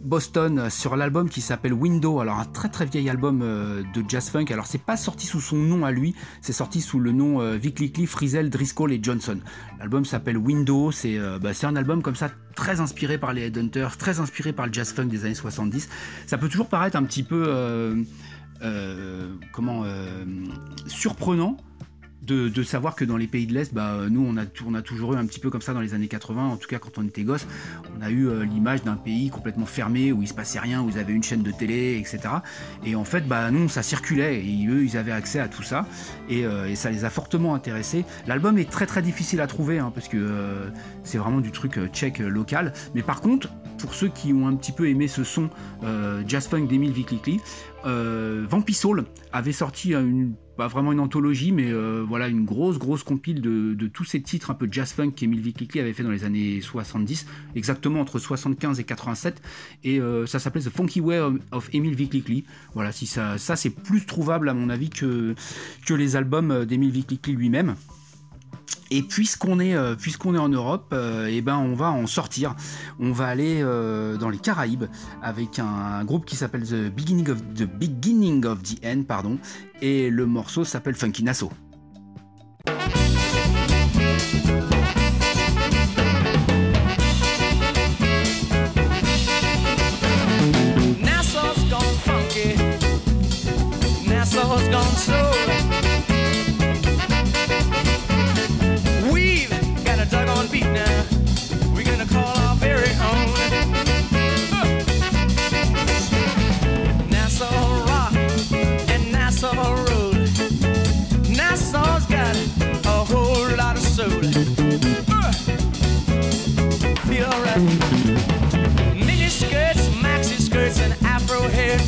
Boston 0.03 0.69
sur 0.69 0.95
l'album 0.95 1.29
qui 1.29 1.41
s'appelle 1.41 1.73
Window, 1.73 2.19
alors 2.19 2.39
un 2.39 2.45
très 2.45 2.69
très 2.69 2.85
vieil 2.85 3.07
album 3.07 3.41
euh, 3.43 3.83
de 3.93 4.03
jazz 4.07 4.29
funk. 4.29 4.45
Alors 4.49 4.65
c'est 4.65 4.81
pas 4.81 4.97
sorti 4.97 5.27
sous 5.27 5.41
son 5.41 5.57
nom 5.57 5.85
à 5.85 5.91
lui, 5.91 6.15
c'est 6.41 6.53
sorti 6.53 6.81
sous 6.81 6.99
le 6.99 7.11
nom 7.11 7.39
euh, 7.39 7.55
Vickley, 7.55 8.07
Frizzell, 8.07 8.49
Driscoll 8.49 8.91
et 8.91 8.99
Johnson. 9.01 9.39
L'album 9.79 10.05
s'appelle 10.05 10.37
Window, 10.37 10.91
c'est 10.91 11.19
euh, 11.19 11.37
bah, 11.37 11.51
un 11.63 11.75
album 11.75 12.01
comme 12.01 12.15
ça 12.15 12.31
très 12.55 12.79
inspiré 12.79 13.19
par 13.19 13.33
les 13.33 13.43
Headhunters, 13.43 13.97
très 13.97 14.19
inspiré 14.19 14.53
par 14.53 14.65
le 14.65 14.73
jazz 14.73 14.91
funk 14.91 15.05
des 15.05 15.25
années 15.25 15.35
70. 15.35 15.87
Ça 16.25 16.39
peut 16.39 16.49
toujours 16.49 16.69
paraître 16.69 16.97
un 16.97 17.03
petit 17.03 17.23
peu 17.23 18.05
comment 19.51 19.83
surprenant 20.87 21.57
de, 22.27 22.63
savoir 22.63 22.95
que 22.95 23.05
dans 23.05 23.17
les 23.17 23.27
pays 23.27 23.47
de 23.47 23.53
l'Est, 23.53 23.73
bah, 23.73 23.97
nous, 24.09 24.25
on 24.25 24.37
a, 24.37 24.81
toujours 24.81 25.13
eu 25.13 25.17
un 25.17 25.25
petit 25.25 25.39
peu 25.39 25.49
comme 25.49 25.61
ça 25.61 25.73
dans 25.73 25.81
les 25.81 25.93
années 25.93 26.07
80, 26.07 26.45
en 26.45 26.57
tout 26.57 26.67
cas 26.67 26.79
quand 26.79 26.97
on 26.97 27.05
était 27.05 27.23
gosse, 27.23 27.47
on 27.97 28.01
a 28.01 28.09
eu 28.09 28.27
euh, 28.27 28.43
l'image 28.43 28.83
d'un 28.83 28.95
pays 28.95 29.29
complètement 29.29 29.65
fermé, 29.65 30.11
où 30.11 30.21
il 30.21 30.27
se 30.27 30.33
passait 30.33 30.59
rien, 30.59 30.81
où 30.81 30.89
ils 30.89 30.99
avaient 30.99 31.13
une 31.13 31.23
chaîne 31.23 31.43
de 31.43 31.51
télé, 31.51 31.97
etc. 31.97 32.35
Et 32.85 32.95
en 32.95 33.05
fait, 33.05 33.27
bah, 33.27 33.49
nous, 33.51 33.69
ça 33.69 33.83
circulait, 33.83 34.43
et 34.43 34.67
eux, 34.67 34.83
ils 34.83 34.97
avaient 34.97 35.11
accès 35.11 35.39
à 35.39 35.47
tout 35.47 35.63
ça, 35.63 35.85
et, 36.29 36.45
euh, 36.45 36.73
ça 36.75 36.91
les 36.91 37.05
a 37.05 37.09
fortement 37.09 37.55
intéressés. 37.55 38.05
L'album 38.27 38.57
est 38.57 38.69
très 38.69 38.85
très 38.85 39.01
difficile 39.01 39.41
à 39.41 39.47
trouver, 39.47 39.79
hein, 39.79 39.91
parce 39.93 40.07
que 40.07 40.17
euh, 40.17 40.69
c'est 41.03 41.17
vraiment 41.17 41.39
du 41.39 41.51
truc 41.51 41.79
tchèque 41.91 42.19
local, 42.19 42.73
mais 42.93 43.01
par 43.01 43.21
contre, 43.21 43.49
pour 43.77 43.93
ceux 43.93 44.09
qui 44.09 44.33
ont 44.33 44.47
un 44.47 44.55
petit 44.55 44.71
peu 44.71 44.89
aimé 44.89 45.07
ce 45.07 45.23
son 45.23 45.49
jazz 46.27 46.47
funk 46.47 46.65
d'Emile 46.65 46.91
Viklikli, 46.91 47.39
Vampisol 47.83 49.05
avait 49.31 49.51
sorti 49.51 49.93
pas 50.57 50.67
vraiment 50.67 50.91
une 50.91 50.99
anthologie, 50.99 51.53
mais 51.53 51.71
euh, 51.71 52.03
voilà 52.05 52.27
une 52.27 52.43
grosse 52.43 52.77
grosse 52.77 53.03
compile 53.03 53.41
de, 53.41 53.87
tous 53.87 54.03
ces 54.03 54.21
titres 54.21 54.51
un 54.51 54.55
peu 54.55 54.67
jazz 54.69 54.91
funk 54.91 55.11
qu'Emile 55.11 55.39
Vickley 55.39 55.79
avait 55.79 55.93
fait 55.93 56.03
dans 56.03 56.11
les 56.11 56.25
années 56.25 56.59
70, 56.59 57.25
exactement 57.55 58.01
entre 58.01 58.19
75 58.19 58.79
et 58.79 58.83
87, 58.83 59.41
et 59.83 60.01
euh, 60.01 60.25
ça 60.25 60.39
s'appelait 60.39 60.61
The 60.61 60.69
Funky 60.69 60.99
Way 60.99 61.19
of 61.51 61.69
Emile 61.73 61.95
Vickley. 61.95 62.43
Voilà, 62.73 62.91
ça, 62.91 63.37
c'est 63.37 63.69
plus 63.69 64.05
trouvable 64.05 64.49
à 64.49 64.53
mon 64.53 64.69
avis 64.69 64.89
que, 64.89 65.35
que 65.85 65.93
les 65.93 66.15
albums 66.15 66.65
d'Emile 66.65 66.91
Vickley 66.91 67.33
lui-même. 67.33 67.75
Et 68.89 69.03
puisqu'on 69.03 69.59
est, 69.59 69.75
euh, 69.75 69.95
puisqu'on 69.95 70.35
est 70.35 70.39
en 70.39 70.49
Europe, 70.49 70.91
euh, 70.93 71.27
eh 71.29 71.41
ben 71.41 71.57
on 71.57 71.73
va 71.73 71.91
en 71.91 72.07
sortir. 72.07 72.55
On 72.99 73.11
va 73.11 73.27
aller 73.27 73.61
euh, 73.61 74.17
dans 74.17 74.29
les 74.29 74.37
Caraïbes 74.37 74.85
avec 75.21 75.59
un, 75.59 76.03
groupe 76.05 76.25
qui 76.25 76.35
s'appelle 76.35 76.63
The 76.63 76.89
Beginning 76.89 77.29
of 77.29 77.41
the 77.53 77.63
Beginning 77.63 78.45
of 78.45 78.63
the 78.63 78.85
End, 78.85 79.03
pardon, 79.07 79.39
et 79.81 80.09
le 80.09 80.25
morceau 80.25 80.63
s'appelle 80.63 80.95
Funky 80.95 81.23
Nassau. 81.23 81.51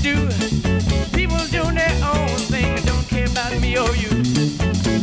do. 0.01 0.15
People 1.13 1.37
their 1.79 2.03
own 2.03 2.37
thing 2.51 2.75
don't 2.85 3.07
care 3.07 3.25
about 3.25 3.51
me 3.59 3.77
or 3.77 3.93
you. 3.95 4.09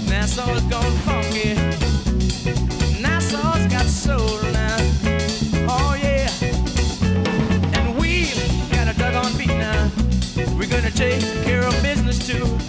Nassau's 0.08 0.62
gone 0.64 0.96
funky. 1.04 1.54
Nassau's 3.00 3.66
got 3.72 3.86
soul 3.86 4.40
now. 4.52 4.76
Oh 5.68 5.96
yeah. 6.00 6.30
And 7.76 7.98
we 7.98 8.30
got 8.70 8.88
a 8.88 8.98
dug 8.98 9.14
on 9.14 9.36
beat 9.36 9.48
now. 9.48 9.90
We're 10.58 10.68
gonna 10.68 10.90
take 10.90 11.20
care 11.44 11.64
of 11.64 11.74
business 11.82 12.18
too. 12.26 12.65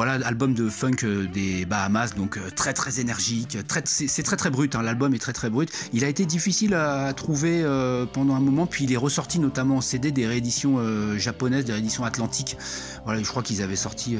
Album 0.00 0.54
de 0.54 0.68
funk 0.68 1.04
euh, 1.04 1.26
des 1.26 1.64
Bahamas, 1.64 2.14
donc 2.14 2.36
euh, 2.36 2.50
très 2.54 2.72
très 2.72 3.00
énergique, 3.00 3.58
très, 3.66 3.82
c'est 3.84 4.22
très 4.22 4.36
très 4.36 4.50
brut, 4.50 4.74
hein, 4.74 4.82
l'album 4.82 5.14
est 5.14 5.18
très 5.18 5.32
très 5.32 5.50
brut. 5.50 5.70
Il 5.92 6.04
a 6.04 6.08
été 6.08 6.26
difficile 6.26 6.74
à, 6.74 7.12
trouver 7.12 7.62
euh, 7.62 8.06
pendant 8.06 8.34
un 8.34 8.40
moment, 8.40 8.66
puis 8.66 8.84
il 8.84 8.92
est 8.92 8.96
ressorti 8.96 9.38
notamment 9.38 9.76
en 9.76 9.80
CD 9.80 10.12
des 10.12 10.26
rééditions 10.26 10.78
japonaises, 11.18 11.64
des 11.64 11.72
rééditions 11.72 12.04
atlantiques. 12.04 12.56
Voilà, 13.04 13.22
je 13.22 13.28
crois 13.28 13.42
qu'ils 13.42 13.62
avaient 13.62 13.76
sorti, 13.76 14.16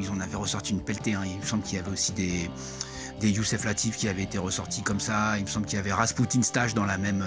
ils 0.00 0.10
en 0.10 0.20
avaient 0.20 0.36
ressorti 0.36 0.72
une 0.72 0.80
pelletée, 0.80 1.14
hein. 1.14 1.22
il 1.24 1.38
me 1.38 1.44
semble 1.44 1.62
qu'il 1.62 1.76
y 1.76 1.80
avait 1.80 1.90
aussi 1.90 2.12
des 2.12 2.50
des 3.18 3.30
Youssef 3.30 3.64
Latif 3.64 3.96
qui 3.96 4.08
avaient 4.08 4.24
été 4.24 4.36
ressortis 4.36 4.82
comme 4.82 5.00
ça. 5.00 5.38
Il 5.38 5.44
me 5.44 5.48
semble 5.48 5.64
qu'il 5.64 5.76
y 5.76 5.80
avait 5.80 5.92
Rasputin 5.92 6.42
Stage 6.42 6.74
dans 6.74 6.84
la 6.84 6.98
même, 6.98 7.24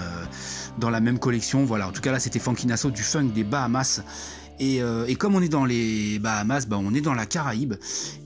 dans 0.78 0.88
la 0.88 1.00
même 1.00 1.18
collection. 1.18 1.64
Voilà, 1.64 1.88
en 1.88 1.90
tout 1.90 2.00
cas 2.00 2.12
là 2.12 2.20
c'était 2.20 2.38
Funky 2.38 2.68
Nassau 2.68 2.92
du 2.92 3.02
funk 3.02 3.30
des 3.34 3.42
Bahamas. 3.42 4.00
Et, 4.60 4.82
euh, 4.82 5.06
et 5.06 5.16
comme 5.16 5.34
on 5.34 5.40
est 5.40 5.48
dans 5.48 5.64
les 5.64 6.18
Bahamas, 6.18 6.66
bah, 6.68 6.78
on 6.78 6.92
est 6.94 7.00
dans 7.00 7.14
la 7.14 7.26
Caraïbe. 7.26 7.74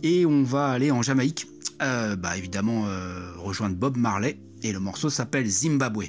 Et 0.03 0.27
on 0.27 0.43
va 0.43 0.67
aller 0.67 0.91
en 0.91 1.01
Jamaïque, 1.01 1.47
euh, 1.81 2.17
bah, 2.17 2.37
évidemment 2.37 2.87
euh, 2.87 3.31
rejoindre 3.39 3.77
Bob 3.77 3.97
Marley. 3.97 4.39
Et 4.63 4.73
le 4.73 4.81
morceau 4.81 5.11
s'appelle 5.11 5.47
Zimbabwe. 5.47 6.07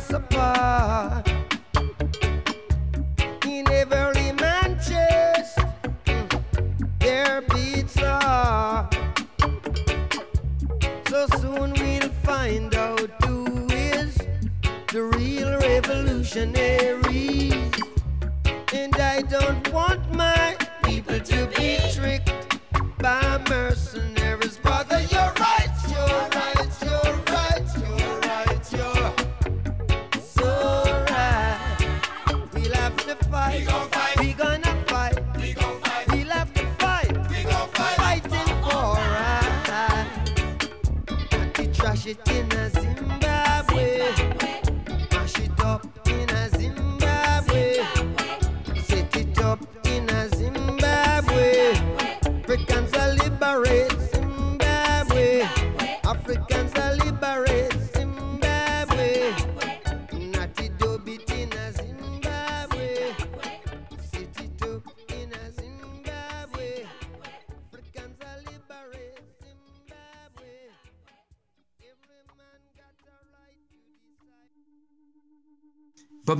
Us 0.00 0.12
apart. 0.12 1.28
In 3.46 3.70
every 3.70 4.32
man 4.32 4.78
chest, 4.88 5.58
their 7.00 7.42
beats 7.42 7.98
are. 8.02 8.88
So 11.08 11.26
soon 11.40 11.72
we'll 11.74 12.08
find 12.28 12.74
out 12.74 13.10
who 13.24 13.68
is 13.68 14.16
the 14.92 15.02
real 15.18 15.52
revolutionaries. 15.68 17.72
And 18.72 18.96
I 18.96 19.22
don't 19.22 19.72
want 19.72 19.99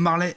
Marley, 0.01 0.35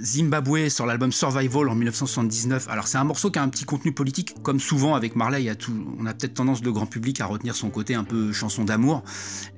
Zimbabwe 0.00 0.68
sur 0.68 0.84
l'album 0.86 1.10
Survival 1.12 1.68
en 1.68 1.74
1979. 1.74 2.68
Alors 2.68 2.86
c'est 2.86 2.98
un 2.98 3.04
morceau 3.04 3.30
qui 3.30 3.38
a 3.38 3.42
un 3.42 3.48
petit 3.48 3.64
contenu 3.64 3.92
politique, 3.92 4.34
comme 4.42 4.60
souvent 4.60 4.94
avec 4.94 5.16
Marley, 5.16 5.50
on 5.98 6.06
a 6.06 6.14
peut-être 6.14 6.34
tendance 6.34 6.62
le 6.62 6.72
grand 6.72 6.86
public 6.86 7.20
à 7.20 7.26
retenir 7.26 7.54
son 7.54 7.70
côté 7.70 7.94
un 7.94 8.04
peu 8.04 8.32
chanson 8.32 8.64
d'amour, 8.64 9.04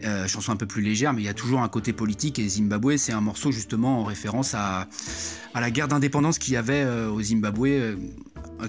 euh, 0.04 0.28
chanson 0.28 0.52
un 0.52 0.56
peu 0.56 0.66
plus 0.66 0.82
légère, 0.82 1.12
mais 1.12 1.22
il 1.22 1.24
y 1.24 1.30
a 1.30 1.34
toujours 1.34 1.60
un 1.62 1.68
côté 1.68 1.92
politique 1.92 2.38
et 2.38 2.48
Zimbabwe 2.48 2.96
c'est 2.96 3.12
un 3.12 3.20
morceau 3.20 3.50
justement 3.50 4.00
en 4.00 4.04
référence 4.04 4.54
à, 4.54 4.86
à 5.54 5.60
la 5.60 5.70
guerre 5.70 5.88
d'indépendance 5.88 6.38
qu'il 6.38 6.54
y 6.54 6.56
avait 6.56 6.82
euh, 6.82 7.10
au 7.10 7.20
Zimbabwe. 7.20 7.66
euh, 7.68 7.96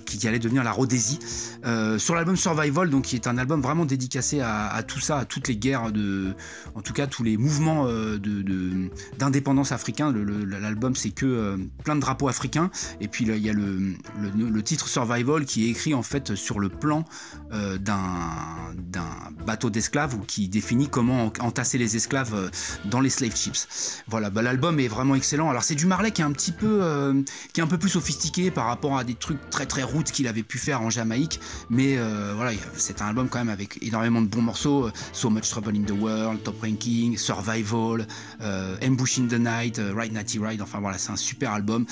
qui 0.06 0.28
allait 0.28 0.39
devenir 0.39 0.63
la 0.63 0.71
Rhodésie. 0.71 1.19
Euh, 1.65 1.97
sur 1.99 2.15
l'album 2.15 2.36
Survival 2.36 2.89
donc 2.89 3.04
qui 3.06 3.15
est 3.15 3.28
un 3.28 3.38
album 3.38 3.62
vraiment 3.62 3.86
dédicacé 3.86 4.39
à, 4.41 4.82
tout 4.88 4.99
ça 4.99 5.17
à 5.19 5.25
toutes 5.25 5.47
les 5.47 5.56
guerres 5.58 5.91
de 5.91 6.34
en 6.75 6.82
tout 6.82 6.93
cas 6.93 7.08
tous 7.08 7.23
les 7.23 7.38
mouvements 7.38 7.86
euh, 7.88 8.17
de- 8.17 8.41
de 8.41 8.89
d'indépendance 9.17 9.71
africain. 9.71 10.13
L'album 10.13 10.95
c'est 10.95 11.10
que 11.12 11.25
euh, 11.25 11.58
plein 11.84 11.95
de 11.95 12.02
drapeaux 12.02 12.28
africains. 12.28 12.69
Et 13.02 13.08
puis 13.08 13.25
il 13.25 13.38
y 13.38 13.49
a 13.49 13.54
le, 13.54 13.93
le, 14.38 14.63
titre 14.63 14.88
Survival 14.88 15.45
qui 15.45 15.65
est 15.65 15.69
écrit 15.69 15.93
en 15.93 16.04
fait 16.04 16.36
sur 16.36 16.60
le 16.60 16.69
plan 16.69 17.06
euh, 17.54 17.78
d'un 17.78 19.04
bateau 19.45 19.69
d'esclaves 19.69 20.15
ou 20.15 20.19
qui 20.19 20.47
définit 20.47 20.88
comment 20.89 21.25
en- 21.28 21.45
entasser 21.45 21.78
les 21.78 21.95
esclaves 21.95 22.34
euh, 22.36 22.49
dans 22.86 23.02
les 23.02 23.10
slave 23.10 23.36
ships. 23.36 23.67
Voilà 24.08 24.30
bah, 24.30 24.41
l'album 24.41 24.80
est 24.80 24.88
vraiment 24.88 25.15
excellent. 25.15 25.49
Alors 25.49 25.63
c'est 25.63 25.75
du 25.75 25.86
Marley 25.86 26.12
qui 26.12 26.21
est 26.21 26.25
un 26.25 26.32
petit 26.32 26.52
peu 26.52 26.80
euh, 26.84 27.21
qui 27.54 27.60
est 27.62 27.63
un 27.63 27.67
peu 27.67 27.78
plus 27.78 27.89
sophistiqué 27.89 28.52
par 28.52 28.65
rapport 28.65 28.97
à 28.97 29.04
des 29.04 29.15
trucs 29.15 29.49
très 29.49 29.65
très 29.65 29.79
route 29.84 30.12
qu'il 30.12 30.28
avait 30.28 30.44
pu 30.44 30.58
faire 30.58 30.82
en 30.82 30.89
Jamaïque. 30.89 31.39
Mais 31.70 31.98
euh, 31.98 32.34
voilà, 32.36 32.52
c'est 32.76 33.02
un 33.02 33.08
album 33.08 33.30
quand 33.30 33.39
même 33.39 33.50
avec 33.50 33.82
énormément 33.82 34.22
de 34.22 34.28
bons 34.28 34.42
morceaux. 34.42 34.89
So 35.13 35.30
Much 35.30 35.50
Trouble 35.50 35.76
in 35.76 35.84
the 35.84 36.00
World, 36.00 36.44
Top 36.44 36.62
Ranking, 36.62 37.18
Survival, 37.18 38.08
euh, 38.42 38.78
Ambush 38.84 39.20
in 39.20 39.28
the 39.28 39.39
Night, 39.39 39.80
euh, 39.80 39.94
Ride 39.96 40.13
Natty 40.13 40.39
Ride. 40.39 40.62
Enfin 40.62 40.80
voilà, 40.80 40.98
c'est 40.98 41.12
un 41.12 41.15
super 41.15 41.52
album. 41.52 41.86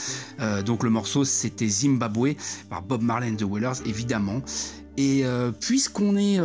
Donc 0.65 0.83
le 0.83 0.89
morceau 0.89 1.25
c'était 1.25 1.67
Zimbabwe 1.67 2.33
par 2.69 2.81
Bob 2.81 3.01
Marley 3.01 3.31
and 3.31 3.35
the 3.35 3.43
Wailers, 3.43 3.81
évidemment. 3.85 4.41
Et 4.97 5.23
puisqu'on 5.59 6.17
est 6.17 6.37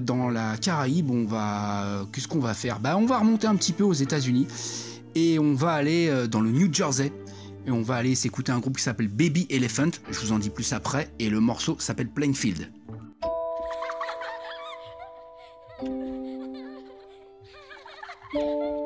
dans 0.00 0.30
la 0.30 0.56
Caraïbe, 0.56 1.10
on 1.10 1.24
va, 1.26 2.06
qu'est-ce 2.12 2.28
qu'on 2.28 2.40
va 2.40 2.54
faire? 2.54 2.80
Bah, 2.80 2.96
on 2.96 3.06
va 3.06 3.18
remonter 3.18 3.46
un 3.46 3.56
petit 3.56 3.72
peu 3.72 3.84
aux 3.84 3.92
États-Unis 3.92 4.46
et 5.14 5.38
on 5.38 5.54
va 5.54 5.72
aller 5.72 6.26
dans 6.28 6.40
le 6.40 6.50
New 6.50 6.72
Jersey. 6.72 7.12
Et 7.66 7.70
on 7.70 7.82
va 7.82 7.96
aller 7.96 8.14
s'écouter 8.14 8.52
un 8.52 8.58
groupe 8.58 8.76
qui 8.76 8.82
s'appelle 8.82 9.08
Baby 9.08 9.46
Elephant. 9.50 9.90
Je 10.10 10.18
vous 10.20 10.32
en 10.32 10.38
dis 10.38 10.50
plus 10.50 10.72
après. 10.72 11.10
Et 11.18 11.28
le 11.28 11.40
morceau 11.40 11.76
s'appelle 11.78 12.08
Plainfield. 12.08 12.70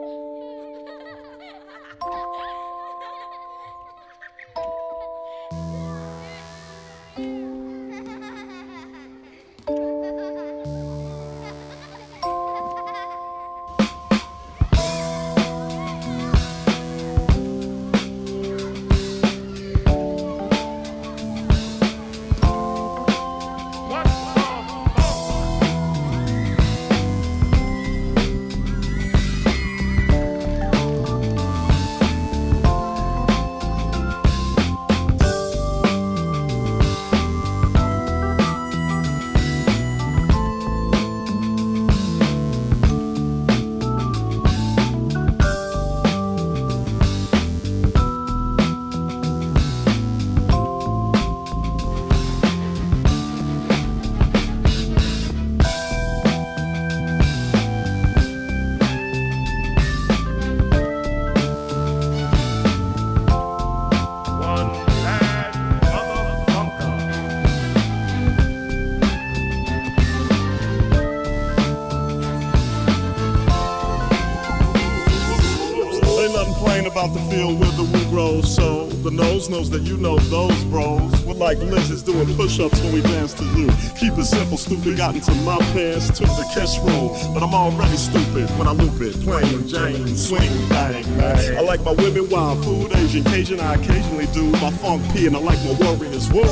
that 79.71 79.83
you 79.83 79.97
know 79.97 80.19
those 80.19 80.65
bros. 80.65 81.11
We're 81.25 81.35
like 81.35 81.59
lizards 81.59 82.03
doing 82.03 82.35
push-ups 82.37 82.81
when 82.83 82.93
we 82.93 83.03
dance 83.03 83.33
to 83.35 83.45
you. 83.57 83.69
Keep 83.97 84.19
it 84.19 84.25
simple, 84.25 84.57
stupid. 84.57 84.97
Got 84.97 85.15
into 85.15 85.33
my 85.43 85.59
pants, 85.73 86.09
took 86.09 86.29
the 86.29 86.49
kiss 86.55 86.79
roll, 86.79 87.17
but 87.33 87.43
I'm 87.43 87.55
already 87.55 87.97
stupid 87.97 88.49
when 88.59 88.69
I 88.69 88.73
loop 88.73 89.01
it. 89.01 89.21
Plain 89.23 89.67
Jane, 89.69 90.07
swing, 90.17 90.51
bang, 90.69 91.05
bang. 91.19 91.59
I 91.59 91.61
like 91.61 91.83
my 91.83 91.93
women 91.93 92.29
wild, 92.31 92.65
food 92.65 92.95
Asian, 92.97 93.25
Cajun. 93.25 93.61
I 93.61 93.75
occasionally 93.75 94.27
do 94.33 94.51
my 94.63 94.71
funk 94.71 95.03
P, 95.13 95.27
and 95.27 95.37
I 95.37 95.41
like 95.41 95.59
my 95.65 95.77
warriors. 95.87 96.31
Woo, 96.33 96.43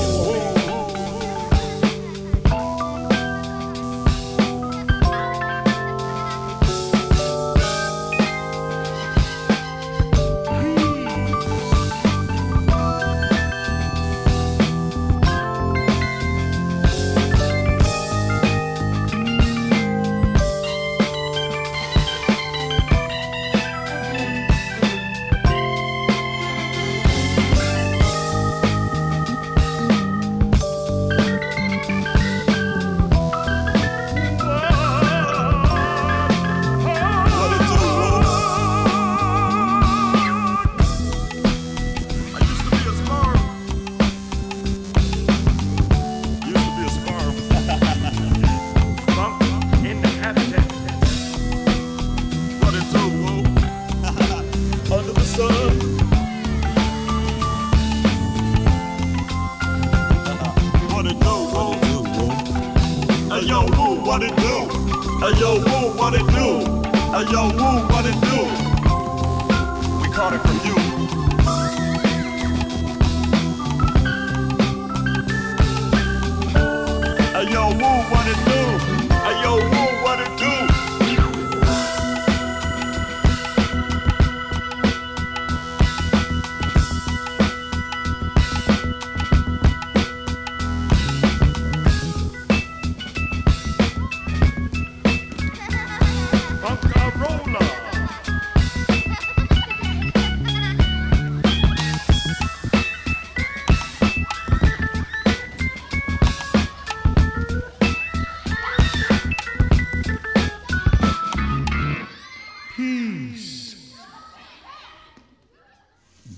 what 64.12 64.22
it 64.22 64.36
do? 64.36 64.68
Hey 65.20 65.40
yo, 65.40 65.54
woo, 65.54 65.96
what 65.96 66.12
it 66.12 66.26
do? 66.36 66.60
Hey 67.14 67.24
yo, 67.32 67.48
woo, 67.56 67.80
what 67.88 68.04
it 68.04 68.18
do? 68.28 68.38
We 70.02 70.08
caught 70.12 70.34
it 70.34 70.42
from 70.42 70.58
you. 70.66 70.76
Hey 77.32 77.46
yo, 77.54 77.68
woo, 77.70 78.02
what 78.12 78.26
it 78.28 78.40
do? 78.52 78.60
Hey 79.24 79.40
yo, 79.40 79.71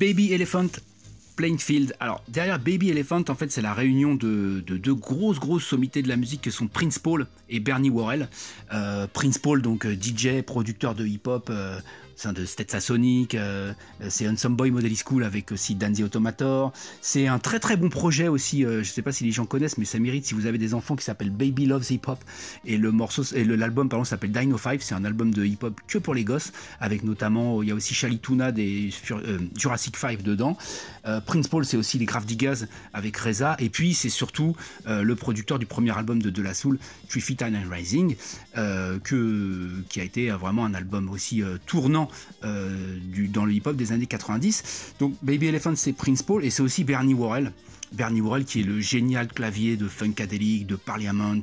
Baby 0.04 0.34
Elephant 0.34 0.68
Plainfield. 1.34 1.96
Alors 1.98 2.22
derrière 2.28 2.58
Baby 2.58 2.90
Elephant, 2.90 3.22
en 3.26 3.34
fait, 3.34 3.50
c'est 3.50 3.62
la 3.62 3.72
réunion 3.72 4.14
de, 4.14 4.62
de 4.66 4.76
deux 4.76 4.94
grosses 4.94 5.40
grosses 5.40 5.64
sommités 5.64 6.02
de 6.02 6.08
la 6.08 6.16
musique 6.16 6.42
que 6.42 6.50
sont 6.50 6.66
Prince 6.66 6.98
Paul 6.98 7.26
et 7.48 7.58
Bernie 7.58 7.88
Worrell. 7.88 8.28
Euh, 8.74 9.06
Prince 9.10 9.38
Paul, 9.38 9.62
donc 9.62 9.86
euh, 9.86 9.96
DJ, 9.98 10.42
producteur 10.42 10.94
de 10.94 11.06
hip-hop. 11.06 11.48
euh, 11.48 11.80
de 12.32 12.44
Stetsasonic, 12.44 13.34
euh, 13.34 13.72
c'est 14.08 14.28
Handsome 14.28 14.56
Boy 14.56 14.70
Model 14.70 14.92
School 14.96 15.24
avec 15.24 15.52
aussi 15.52 15.74
Danzy 15.74 16.04
Automator. 16.04 16.72
C'est 17.00 17.26
un 17.26 17.38
très 17.38 17.58
très 17.58 17.76
bon 17.76 17.88
projet 17.90 18.28
aussi. 18.28 18.64
euh, 18.64 18.82
je 18.82 18.90
sais 18.90 19.02
pas 19.02 19.12
si 19.12 19.24
les 19.24 19.32
gens 19.32 19.46
connaissent, 19.46 19.78
mais 19.78 19.84
ça 19.84 19.98
mérite 19.98 20.24
si 20.24 20.34
vous 20.34 20.46
avez 20.46 20.56
des 20.56 20.74
enfants 20.74 20.96
qui 20.96 21.04
s'appellent 21.04 21.30
Baby 21.30 21.66
Loves 21.66 21.90
Hip 21.90 22.02
Hop 22.06 22.18
et 22.64 22.78
le 22.78 22.92
morceau 22.92 23.24
et 23.34 23.44
l'album 23.44 23.88
s'appelle 24.04 24.32
Dino 24.32 24.56
5. 24.56 24.80
C'est 24.80 24.94
un 24.94 25.04
album 25.04 25.32
de 25.34 25.44
hip 25.44 25.58
hop 25.62 25.80
que 25.86 25.98
pour 25.98 26.14
les 26.14 26.24
gosses 26.24 26.52
avec 26.80 27.02
notamment 27.02 27.62
il 27.62 27.68
y 27.68 27.72
a 27.72 27.74
aussi 27.74 27.94
Chalituna 27.94 28.52
des 28.52 28.90
euh, 29.10 29.38
Jurassic 29.56 29.96
5 29.96 30.22
dedans. 30.22 30.56
Euh, 31.06 31.20
Prince 31.20 31.48
Paul 31.48 31.64
c'est 31.64 31.76
aussi 31.76 31.98
les 31.98 32.06
Grave 32.06 32.24
Diggers 32.26 32.66
avec 32.92 33.16
Reza 33.16 33.56
et 33.58 33.68
puis 33.68 33.92
c'est 33.92 34.08
surtout 34.08 34.56
le 34.86 35.14
producteur 35.14 35.58
du 35.58 35.66
premier 35.66 35.96
album 35.96 36.22
de 36.22 36.30
De 36.30 36.42
La 36.42 36.54
Soul, 36.54 36.78
Feet 37.08 37.42
and 37.42 37.52
Rising, 37.70 38.16
que 38.54 39.70
qui 39.88 40.00
a 40.00 40.04
été 40.04 40.30
vraiment 40.30 40.64
un 40.64 40.74
album 40.74 41.08
aussi 41.10 41.42
tournant 41.66 42.03
euh, 42.44 42.98
dans 43.32 43.44
le 43.44 43.52
hip-hop 43.52 43.76
des 43.76 43.92
années 43.92 44.06
90. 44.06 44.94
Donc 44.98 45.14
Baby 45.22 45.46
Elephant, 45.46 45.74
c'est 45.76 45.92
Prince 45.92 46.22
Paul 46.22 46.44
et 46.44 46.50
c'est 46.50 46.62
aussi 46.62 46.84
Bernie 46.84 47.14
Worrell. 47.14 47.52
Bernie 47.92 48.20
Worrell 48.20 48.44
qui 48.44 48.60
est 48.60 48.64
le 48.64 48.80
génial 48.80 49.28
clavier 49.28 49.76
de 49.76 49.88
Funkadelic, 49.88 50.66
de 50.66 50.76
Parliament. 50.76 51.34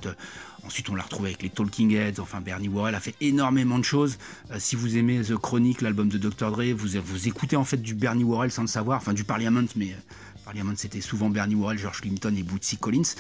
Ensuite, 0.64 0.89
on 0.89 0.95
l'a 0.95 1.03
retrouvé 1.03 1.30
avec 1.30 1.41
les 1.41 1.49
Talking 1.49 1.91
Heads. 1.93 2.20
Enfin, 2.20 2.39
Bernie 2.39 2.68
Worrell 2.68 2.93
a 2.93 2.99
fait 2.99 3.16
énormément 3.20 3.80
de 3.80 3.84
choses. 3.84 4.18
Euh, 4.51 4.57
si 4.59 4.76
vous 4.76 4.97
aimez 4.97 5.22
The 5.22 5.36
Chronic, 5.36 5.82
l'album 5.82 6.07
de 6.07 6.18
Dr. 6.18 6.51
Dre, 6.51 6.74
vous, 6.76 7.28
écoutez 7.28 7.55
en 7.55 7.64
fait 7.64 7.82
du 7.82 7.95
Bernie 7.95 8.24
Worrell 8.24 8.51
sans 8.51 8.62
le 8.62 8.68
savoir. 8.68 8.97
Enfin, 8.97 9.14
du 9.14 9.24
Parliament, 9.24 9.66
mais 9.76 9.88
euh, 9.88 10.14
Parliament, 10.45 10.74
c'était 10.76 11.01
souvent 11.01 11.30
Bernie 11.30 11.55
Worrell, 11.55 11.80
George 11.80 12.01
Clinton 12.01 12.36
et 12.38 12.43
Bootsy 12.43 12.78
Collins. 12.78 13.16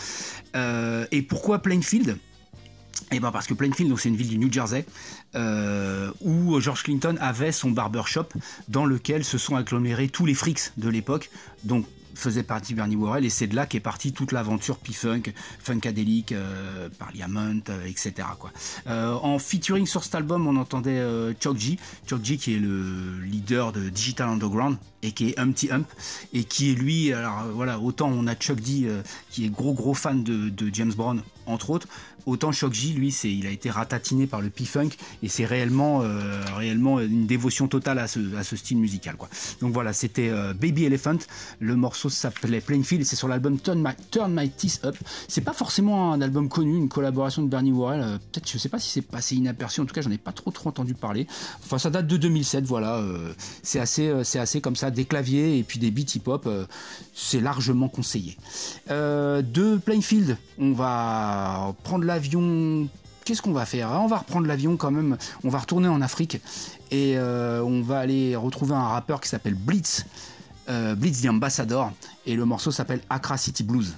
Euh, 0.55 1.05
et 1.11 1.21
pourquoi 1.21 1.59
Plainfield? 1.59 2.17
Et 3.11 3.19
ben 3.19 3.31
parce 3.31 3.47
que 3.47 3.53
Plainfield, 3.53 3.89
donc 3.89 3.99
c'est 3.99 4.09
une 4.09 4.15
ville 4.15 4.29
du 4.29 4.37
New 4.37 4.51
Jersey, 4.51 4.85
euh, 5.35 6.11
où 6.21 6.59
George 6.59 6.83
Clinton 6.83 7.17
avait 7.19 7.51
son 7.51 7.71
barbershop 7.71 8.27
dans 8.69 8.85
lequel 8.85 9.23
se 9.23 9.37
sont 9.37 9.55
agglomérés 9.55 10.07
tous 10.07 10.25
les 10.25 10.33
freaks 10.33 10.71
de 10.77 10.89
l'époque. 10.89 11.29
Donc 11.63 11.85
faisait 12.15 12.43
partie 12.43 12.73
Bernie 12.73 12.95
Worrell 12.95 13.25
et 13.25 13.29
c'est 13.29 13.47
de 13.47 13.55
là 13.55 13.65
qu'est 13.65 13.79
partie 13.79 14.13
toute 14.13 14.31
l'aventure 14.31 14.77
P-Funk, 14.77 15.23
Funkadelic, 15.59 16.31
euh, 16.31 16.89
Parliament, 16.99 17.59
euh, 17.69 17.85
etc. 17.85 18.13
Euh, 18.87 19.13
en 19.13 19.39
featuring 19.39 19.85
sur 19.85 20.03
cet 20.03 20.15
album, 20.15 20.47
on 20.47 20.55
entendait 20.55 21.01
Chuck 21.39 21.57
G, 21.57 21.77
Chuck 22.07 22.23
G 22.23 22.37
qui 22.37 22.55
est 22.55 22.59
le 22.59 23.19
leader 23.21 23.71
de 23.71 23.89
Digital 23.89 24.29
Underground 24.29 24.77
et 25.03 25.11
qui 25.11 25.29
est 25.29 25.39
Humpty 25.39 25.71
Hump 25.71 25.87
et 26.33 26.43
qui 26.43 26.71
est 26.71 26.75
lui, 26.75 27.11
alors 27.11 27.45
voilà, 27.53 27.79
autant 27.79 28.09
on 28.09 28.27
a 28.27 28.35
Chuck 28.35 28.59
D 28.59 28.87
qui 29.29 29.45
est 29.45 29.49
gros 29.49 29.73
gros 29.73 29.93
fan 29.93 30.23
de 30.23 30.69
James 30.73 30.93
Brown 30.93 31.21
entre 31.45 31.71
autres, 31.71 31.87
autant 32.25 32.51
Chuck 32.51 32.73
G 32.73 32.89
lui 32.89 33.11
c'est 33.11 33.31
il 33.31 33.47
a 33.47 33.51
été 33.51 33.69
ratatiné 33.69 34.27
par 34.27 34.41
le 34.41 34.49
P-Funk 34.49 34.89
et 35.23 35.29
c'est 35.29 35.45
réellement 35.45 36.01
euh, 36.03 36.41
réellement 36.55 36.99
une 36.99 37.25
dévotion 37.25 37.67
totale 37.67 37.99
à 37.99 38.07
ce, 38.07 38.55
style 38.55 38.77
musical. 38.77 39.15
Donc 39.61 39.73
voilà, 39.73 39.93
c'était 39.93 40.29
euh, 40.29 40.53
Baby 40.53 40.85
Elephant, 40.85 41.17
le 41.59 41.75
morceau 41.75 42.09
s'appelait 42.09 42.61
Plainfield 42.61 43.01
et 43.01 43.05
c'est 43.05 43.15
sur 43.15 43.27
l'album 43.27 43.59
Turn 43.59 43.79
My, 43.79 43.91
Turn 44.11 44.33
My 44.33 44.49
Teeth 44.49 44.81
Up. 44.83 44.95
C'est 45.27 45.41
pas 45.41 45.53
forcément 45.53 46.13
un 46.13 46.21
album 46.21 46.49
connu, 46.49 46.77
une 46.77 46.89
collaboration 46.89 47.43
de 47.43 47.47
Bernie 47.49 47.71
Worrell, 47.71 48.01
euh, 48.01 48.17
peut-être 48.17 48.49
je 48.49 48.57
sais 48.57 48.69
pas 48.69 48.79
si 48.79 48.89
c'est 48.89 49.01
passé 49.01 49.35
inaperçu, 49.35 49.81
en 49.81 49.85
tout 49.85 49.93
cas 49.93 50.01
j'en 50.01 50.11
ai 50.11 50.17
pas 50.17 50.31
trop 50.31 50.51
trop 50.51 50.69
entendu 50.69 50.93
parler. 50.93 51.27
Enfin 51.63 51.77
ça 51.77 51.89
date 51.89 52.07
de 52.07 52.17
2007, 52.17 52.65
voilà, 52.65 52.97
euh, 52.97 53.33
c'est 53.63 53.79
assez 53.79 54.11
c'est 54.23 54.39
assez 54.39 54.61
comme 54.61 54.75
ça 54.75 54.91
des 54.91 55.05
claviers 55.05 55.57
et 55.57 55.63
puis 55.63 55.79
des 55.79 55.91
beats 55.91 56.15
hip-hop, 56.15 56.49
c'est 57.13 57.39
largement 57.39 57.87
conseillé. 57.89 58.37
De 58.89 59.77
Plainfield, 59.77 60.37
on 60.59 60.73
va 60.73 61.73
prendre 61.83 62.05
l'avion. 62.13 62.87
Qu'est-ce 63.23 63.41
qu'on 63.41 63.51
va 63.53 63.65
faire? 63.65 63.89
Ah, 63.91 63.99
On 64.01 64.07
va 64.07 64.17
reprendre 64.17 64.47
l'avion 64.47 64.77
quand 64.77 64.91
même. 64.91 65.17
On 65.43 65.49
va 65.49 65.59
retourner 65.59 65.87
en 65.87 66.01
Afrique 66.01 66.41
et 66.89 67.13
euh, 67.17 67.61
on 67.63 67.81
va 67.81 67.99
aller 67.99 68.35
retrouver 68.35 68.73
un 68.73 68.87
rappeur 68.87 69.21
qui 69.21 69.29
s'appelle 69.29 69.53
Blitz. 69.55 70.05
euh, 70.69 70.95
Blitz 70.95 71.21
the 71.21 71.27
Ambassador 71.29 71.91
et 72.25 72.35
le 72.35 72.45
morceau 72.45 72.71
s'appelle 72.71 73.01
Accra 73.09 73.37
City 73.37 73.63
Blues. 73.63 73.95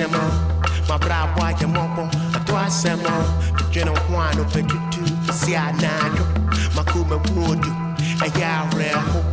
Kama 0.00 0.18
semo. 0.20 0.88
Ma 0.88 0.98
bra 0.98 1.26
boy 1.36 1.52
ke 1.54 1.66
mopo, 1.66 2.08
atwa 2.34 2.70
semo. 2.70 3.10
Pekeno 3.56 3.92
kwano 4.06 4.44
petutu, 4.44 5.32
si 5.32 5.54
anado. 5.56 6.24
Makume 6.74 7.16
mudu, 7.34 7.72
aya 8.22 8.68
reho. 8.76 9.24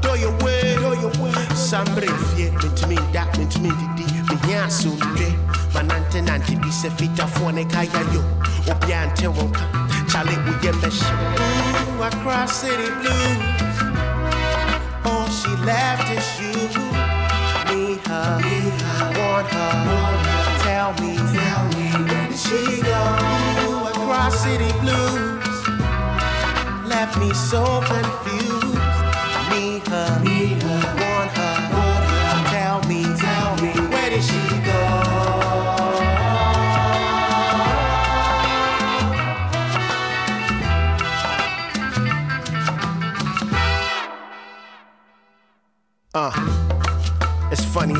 Do 0.00 0.16
your 0.18 0.32
way, 0.42 0.74
do 0.76 0.94
your 1.00 1.12
way. 1.20 1.32
Sambre 1.54 2.08
fie, 2.34 2.50
mintimi 2.50 2.96
da, 3.12 3.26
mintimi 3.38 3.70
didi, 3.70 4.04
me 4.28 4.52
ya 4.52 4.68
sundre. 4.68 5.34
Manante 5.74 6.20
nante 6.20 6.56
bi 6.56 6.70
se 6.70 6.90
fita 6.90 7.26
fone 7.26 7.64
kaya 7.64 8.02
yo. 8.12 8.22
Obiante 8.68 9.26
wonka, 9.28 9.60
chale 10.08 10.36
uye 10.48 10.72
mesh. 10.80 11.02
Ooh, 11.02 12.02
across 12.02 12.60
city 12.60 12.90
blues. 13.00 13.38
All 15.04 15.28
she 15.28 15.50
left 15.64 16.10
is 16.10 17.11
want 18.12 19.46
her. 19.48 19.72
Tell 20.64 20.92
me, 21.00 21.16
tell 21.16 21.64
me, 21.76 21.86
where 22.08 22.28
did 22.28 22.38
she 22.38 22.82
go? 22.82 23.02
Across 23.88 24.42
city 24.44 24.72
blues, 24.80 25.58
left 26.86 27.18
me 27.18 27.32
so 27.32 27.64
confused. 27.86 28.41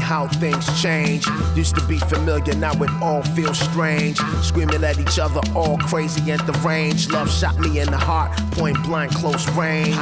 How 0.02 0.28
things 0.28 0.66
change. 0.82 1.26
Used 1.54 1.74
to 1.76 1.86
be 1.86 1.98
familiar, 1.98 2.54
now 2.54 2.72
it 2.82 2.90
all 3.00 3.22
feels 3.22 3.58
strange. 3.58 4.18
Screaming 4.42 4.84
at 4.84 4.98
each 4.98 5.18
other, 5.18 5.40
all 5.54 5.78
crazy 5.78 6.30
at 6.32 6.44
the 6.46 6.52
range. 6.66 7.08
Love 7.08 7.30
shot 7.30 7.58
me 7.58 7.80
in 7.80 7.90
the 7.90 7.96
heart, 7.96 8.36
point 8.52 8.82
blank, 8.82 9.12
close 9.14 9.48
range. 9.52 9.96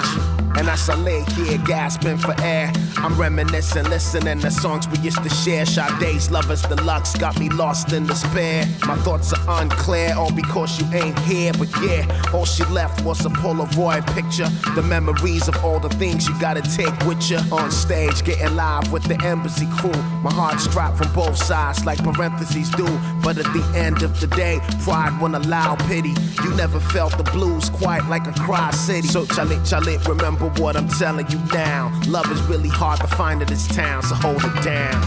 And 0.60 0.68
I 0.68 0.94
lay 0.96 1.22
here 1.36 1.56
gasping 1.64 2.18
for 2.18 2.34
air, 2.42 2.70
I'm 2.98 3.18
reminiscing, 3.18 3.84
listening 3.84 4.40
to 4.40 4.50
songs 4.50 4.86
we 4.88 4.98
used 4.98 5.22
to 5.22 5.30
share. 5.30 5.64
Sade's 5.64 6.30
Lovers 6.30 6.60
Deluxe 6.60 7.16
got 7.16 7.40
me 7.40 7.48
lost 7.48 7.94
in 7.94 8.04
despair. 8.04 8.66
My 8.86 8.96
thoughts 8.96 9.32
are 9.32 9.62
unclear, 9.62 10.14
all 10.14 10.30
because 10.30 10.78
you 10.78 10.86
ain't 10.92 11.18
here. 11.20 11.54
But 11.54 11.68
yeah, 11.80 12.04
all 12.34 12.44
she 12.44 12.62
left 12.64 13.02
was 13.06 13.24
a 13.24 13.30
Polaroid 13.30 14.06
picture. 14.14 14.48
The 14.74 14.82
memories 14.82 15.48
of 15.48 15.64
all 15.64 15.80
the 15.80 15.88
things 15.88 16.28
you 16.28 16.38
gotta 16.38 16.60
take 16.60 16.94
with 17.06 17.30
you. 17.30 17.38
On 17.50 17.70
stage, 17.70 18.22
getting 18.22 18.54
live 18.54 18.92
with 18.92 19.04
the 19.04 19.18
embassy 19.24 19.66
crew. 19.78 20.02
My 20.22 20.30
heart's 20.30 20.66
dropped 20.66 20.98
from 20.98 21.10
both 21.14 21.38
sides, 21.38 21.86
like 21.86 22.04
parentheses 22.04 22.68
do. 22.72 22.86
But 23.22 23.38
at 23.38 23.50
the 23.54 23.64
end 23.74 24.02
of 24.02 24.20
the 24.20 24.26
day, 24.26 24.60
pride 24.82 25.18
won't 25.22 25.36
allow 25.36 25.76
pity. 25.88 26.12
You 26.44 26.50
never 26.54 26.80
felt 26.80 27.16
the 27.16 27.24
blues 27.32 27.70
quite 27.70 28.04
like 28.10 28.26
a 28.26 28.32
cry 28.32 28.70
city. 28.72 29.08
So, 29.08 29.24
Chalit, 29.24 29.60
Chalit, 29.60 30.06
remember 30.06 30.49
what 30.58 30.76
I'm 30.76 30.88
telling 30.88 31.28
you 31.30 31.38
now. 31.52 31.92
Love 32.08 32.30
is 32.32 32.40
really 32.42 32.68
hard 32.68 33.00
to 33.00 33.06
find 33.06 33.42
in 33.42 33.48
this 33.48 33.66
town, 33.68 34.02
so 34.02 34.14
hold 34.14 34.42
it 34.44 34.62
down. 34.62 35.02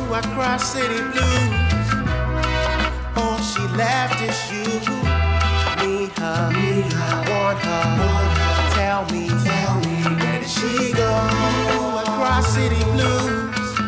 Ooh, 0.00 0.14
Accra 0.14 0.58
City 0.58 1.00
Blues. 1.12 1.88
All 3.16 3.38
she 3.38 3.62
left 3.76 4.20
is 4.22 4.38
you. 4.52 4.64
Need 5.82 6.10
her, 6.18 6.50
need 6.52 6.92
her, 6.92 7.14
want 7.30 7.58
her. 7.58 7.84
Tell 8.74 9.04
me, 9.12 9.28
tell 9.44 9.74
me, 9.80 9.96
where 10.20 10.38
did 10.40 10.48
she 10.48 10.92
go? 10.92 11.12
Accra 12.02 12.42
City 12.42 12.82
Blues. 12.92 13.78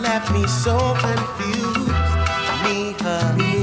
Left 0.00 0.30
me 0.32 0.46
so 0.46 0.76
confused. 0.98 1.88
Need 2.64 3.00
her, 3.00 3.34
need 3.36 3.53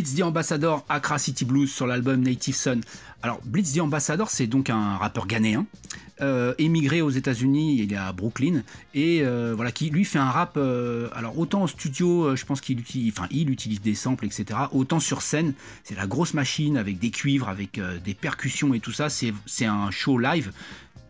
Blitz 0.00 0.14
the 0.14 0.22
Ambassador, 0.22 0.82
Accra 0.88 1.18
City 1.18 1.44
Blues 1.44 1.70
sur 1.70 1.86
l'album 1.86 2.22
Native 2.22 2.56
Son. 2.56 2.80
Alors, 3.22 3.38
Blitz 3.44 3.74
the 3.74 3.80
Ambassador, 3.80 4.30
c'est 4.30 4.46
donc 4.46 4.70
un 4.70 4.96
rappeur 4.96 5.26
ghanéen, 5.26 5.66
euh, 6.22 6.54
émigré 6.56 7.02
aux 7.02 7.10
États-Unis, 7.10 7.82
il 7.82 7.92
est 7.92 7.96
à 7.96 8.10
Brooklyn, 8.14 8.62
et 8.94 9.20
euh, 9.20 9.52
voilà, 9.54 9.72
qui 9.72 9.90
lui 9.90 10.06
fait 10.06 10.18
un 10.18 10.30
rap. 10.30 10.56
euh, 10.56 11.10
alors, 11.14 11.38
autant 11.38 11.64
en 11.64 11.66
studio, 11.66 12.34
je 12.34 12.46
pense 12.46 12.62
qu'il 12.62 12.80
utilise, 12.80 13.12
il 13.30 13.50
utilise 13.50 13.82
des 13.82 13.94
samples, 13.94 14.24
etc. 14.24 14.60
Autant 14.72 15.00
sur 15.00 15.20
scène, 15.20 15.52
c'est 15.84 15.96
la 15.96 16.06
grosse 16.06 16.32
machine 16.32 16.78
avec 16.78 16.98
des 16.98 17.10
cuivres, 17.10 17.50
avec 17.50 17.78
des 18.02 18.14
percussions 18.14 18.72
et 18.72 18.80
tout 18.80 18.92
ça. 18.92 19.08
C'est 19.10 19.66
un 19.66 19.90
show 19.90 20.16
live 20.16 20.50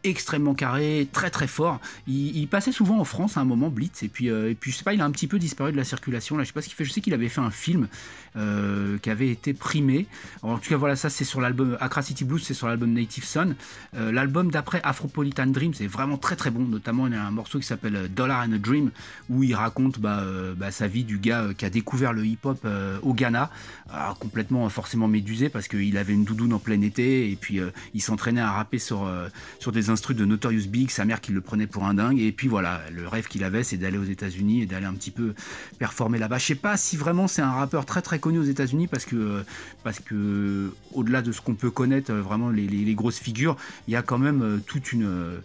extrêmement 0.04 0.54
carré, 0.54 1.08
très 1.12 1.30
très 1.30 1.46
fort. 1.46 1.80
Il, 2.06 2.46
passait 2.48 2.72
souvent 2.72 2.98
en 2.98 3.04
France 3.04 3.36
à 3.36 3.40
un 3.40 3.44
moment, 3.44 3.68
Blitz, 3.68 4.02
et 4.02 4.08
puis, 4.08 4.28
euh, 4.30 4.50
et 4.50 4.54
puis 4.54 4.72
je 4.72 4.78
sais 4.78 4.84
pas, 4.84 4.94
il 4.94 5.00
a 5.00 5.04
un 5.04 5.10
petit 5.10 5.26
peu 5.26 5.38
disparu 5.38 5.72
de 5.72 5.76
la 5.76 5.84
circulation. 5.84 6.36
Là, 6.36 6.42
je 6.42 6.48
sais 6.48 6.52
pas 6.52 6.62
ce 6.62 6.68
qu'il 6.68 6.76
fait. 6.76 6.84
Je 6.84 6.92
sais 6.92 7.00
qu'il 7.00 7.14
avait 7.14 7.28
fait 7.28 7.40
un 7.40 7.50
film 7.50 7.88
euh, 8.36 8.98
qui 8.98 9.10
avait 9.10 9.28
été 9.28 9.52
primé. 9.52 10.06
En 10.42 10.58
tout 10.58 10.68
cas, 10.68 10.76
voilà, 10.76 10.96
ça 10.96 11.10
c'est 11.10 11.24
sur 11.24 11.40
l'album 11.40 11.76
Accra 11.80 12.02
City 12.02 12.24
Blues, 12.24 12.42
c'est 12.42 12.54
sur 12.54 12.66
l'album 12.66 12.92
Native 12.92 13.24
Son. 13.24 13.54
Euh, 13.94 14.10
l'album 14.10 14.50
d'après 14.50 14.80
Afropolitan 14.82 15.46
Dream, 15.46 15.74
c'est 15.74 15.86
vraiment 15.86 16.16
très 16.16 16.36
très 16.36 16.50
bon. 16.50 16.64
Notamment, 16.64 17.06
il 17.06 17.12
y 17.12 17.16
a 17.16 17.24
un 17.24 17.30
morceau 17.30 17.58
qui 17.58 17.66
s'appelle 17.66 18.08
Dollar 18.12 18.44
and 18.46 18.52
a 18.52 18.58
Dream 18.58 18.90
où 19.28 19.42
il 19.42 19.54
raconte 19.54 20.00
bah, 20.00 20.24
bah, 20.56 20.70
sa 20.70 20.88
vie 20.88 21.04
du 21.04 21.18
gars 21.18 21.48
qui 21.56 21.64
a 21.64 21.70
découvert 21.70 22.12
le 22.12 22.24
hip-hop 22.24 22.66
au 23.02 23.14
Ghana, 23.14 23.50
Alors, 23.92 24.18
complètement 24.18 24.68
forcément 24.68 25.08
médusé 25.08 25.48
parce 25.48 25.68
qu'il 25.68 25.96
avait 25.96 26.14
une 26.14 26.24
doudoune 26.24 26.52
en 26.52 26.58
plein 26.58 26.80
été 26.80 27.30
et 27.30 27.36
puis 27.36 27.60
il 27.94 28.00
s'entraînait 28.00 28.40
à 28.40 28.52
rapper 28.52 28.78
sur, 28.78 29.10
sur 29.58 29.72
des 29.72 29.89
instrus 29.90 30.16
de 30.16 30.24
Notorious 30.24 30.66
Big, 30.68 30.90
sa 30.90 31.04
mère 31.04 31.20
qui 31.20 31.32
le 31.32 31.40
prenait 31.40 31.66
pour 31.66 31.84
un 31.84 31.94
dingue. 31.94 32.18
Et 32.20 32.32
puis 32.32 32.48
voilà, 32.48 32.80
le 32.92 33.06
rêve 33.06 33.28
qu'il 33.28 33.44
avait, 33.44 33.62
c'est 33.62 33.76
d'aller 33.76 33.98
aux 33.98 34.04
États-Unis 34.04 34.62
et 34.62 34.66
d'aller 34.66 34.86
un 34.86 34.94
petit 34.94 35.10
peu 35.10 35.34
performer 35.78 36.18
là-bas. 36.18 36.38
Je 36.38 36.46
sais 36.46 36.54
pas 36.54 36.76
si 36.76 36.96
vraiment 36.96 37.28
c'est 37.28 37.42
un 37.42 37.52
rappeur 37.52 37.84
très 37.84 38.02
très 38.02 38.18
connu 38.18 38.38
aux 38.38 38.44
États-Unis 38.44 38.86
parce 38.86 39.04
que, 39.04 39.16
euh, 39.16 39.42
parce 39.84 40.00
que 40.00 40.72
au-delà 40.92 41.20
de 41.22 41.32
ce 41.32 41.40
qu'on 41.40 41.54
peut 41.54 41.70
connaître, 41.70 42.12
euh, 42.12 42.22
vraiment 42.22 42.48
les, 42.50 42.66
les- 42.66 42.84
les 42.84 42.94
grosses 42.94 43.18
figures, 43.18 43.56
il 43.88 43.92
y 43.92 43.96
a 43.96 44.02
quand 44.02 44.18
même 44.18 44.42
euh, 44.42 44.58
toute 44.66 44.92
une. 44.92 45.40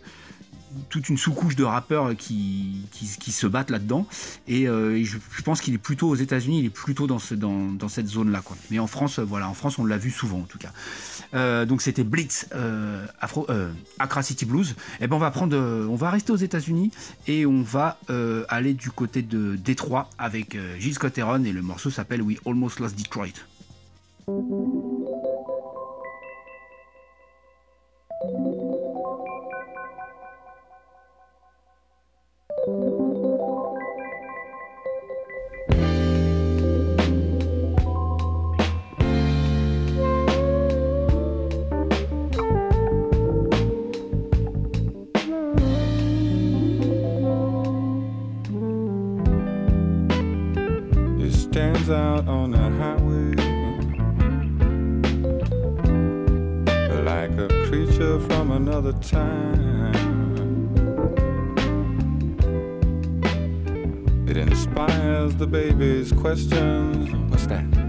Toute 0.90 1.10
une 1.10 1.18
sous-couche 1.18 1.56
de 1.56 1.64
rappeurs 1.64 2.16
qui, 2.16 2.82
qui, 2.92 3.32
se 3.32 3.48
battent 3.48 3.70
là-dedans. 3.70 4.08
Et, 4.48 4.68
euh, 4.68 5.04
je, 5.04 5.18
pense 5.44 5.62
qu'il 5.62 5.74
est 5.74 5.80
plutôt 5.80 6.10
aux 6.10 6.16
États-Unis, 6.16 6.60
il 6.60 6.66
est 6.66 6.70
plutôt 6.70 7.08
dans, 7.08 7.20
dans, 7.32 7.72
dans 7.72 7.88
cette 7.90 8.08
zone-là. 8.08 8.42
Quoi. 8.42 8.58
Mais 8.72 8.80
en 8.80 8.88
France, 8.88 9.20
euh, 9.20 9.24
voilà, 9.24 9.50
en 9.50 9.54
France, 9.54 9.78
on 9.80 9.86
l'a 9.86 9.98
vu 9.98 10.12
souvent 10.12 10.40
en 10.40 10.46
tout 10.46 10.58
cas. 10.58 10.72
Euh, 11.34 11.66
donc 11.66 11.82
c'était 11.82 12.04
Blitz, 12.04 12.48
Afro, 13.20 13.48
Accra 14.00 14.24
City 14.24 14.46
Blues. 14.46 14.76
Et 15.02 15.08
ben 15.08 15.16
on 15.16 15.20
va 15.20 15.32
prendre, 15.32 15.58
on 15.58 15.96
va 15.96 16.10
rester 16.10 16.32
aux 16.32 16.38
États-Unis 16.38 16.92
et 17.28 17.46
on 17.46 17.62
va 17.62 17.98
aller 18.50 18.74
du 18.74 18.92
côté 18.92 19.22
de 19.22 19.56
Détroit 19.56 20.10
avec 20.18 20.58
Gilles 20.80 20.94
Scott 20.94 21.18
et 21.18 21.22
le 21.52 21.62
morceau 21.62 21.90
s'appelle 21.90 22.22
We 22.22 22.38
Almost 22.46 22.80
Lost 22.80 22.98
Detroit. 22.98 23.34
Time. 59.10 59.96
It 64.28 64.38
inspires 64.38 65.36
the 65.36 65.48
baby's 65.48 66.12
questions. 66.12 67.12
What's 67.32 67.48
that? 67.48 67.85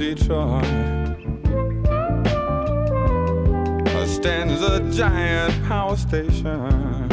Detroit 0.00 0.64
stands 4.08 4.62
a 4.62 4.80
giant 4.90 5.62
power 5.66 5.94
station. 5.94 7.06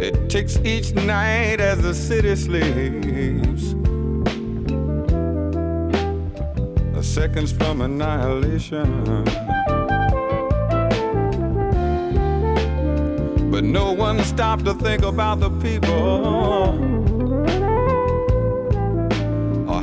It 0.00 0.30
ticks 0.30 0.58
each 0.58 0.94
night 0.94 1.58
as 1.58 1.82
the 1.82 1.92
city 1.92 2.36
sleeps. 2.36 3.74
seconds 7.02 7.52
from 7.52 7.80
annihilation. 7.80 9.24
But 13.50 13.64
no 13.64 13.92
one 13.92 14.22
stopped 14.24 14.64
to 14.64 14.74
think 14.74 15.02
about 15.02 15.40
the 15.40 15.50
people 15.50 17.03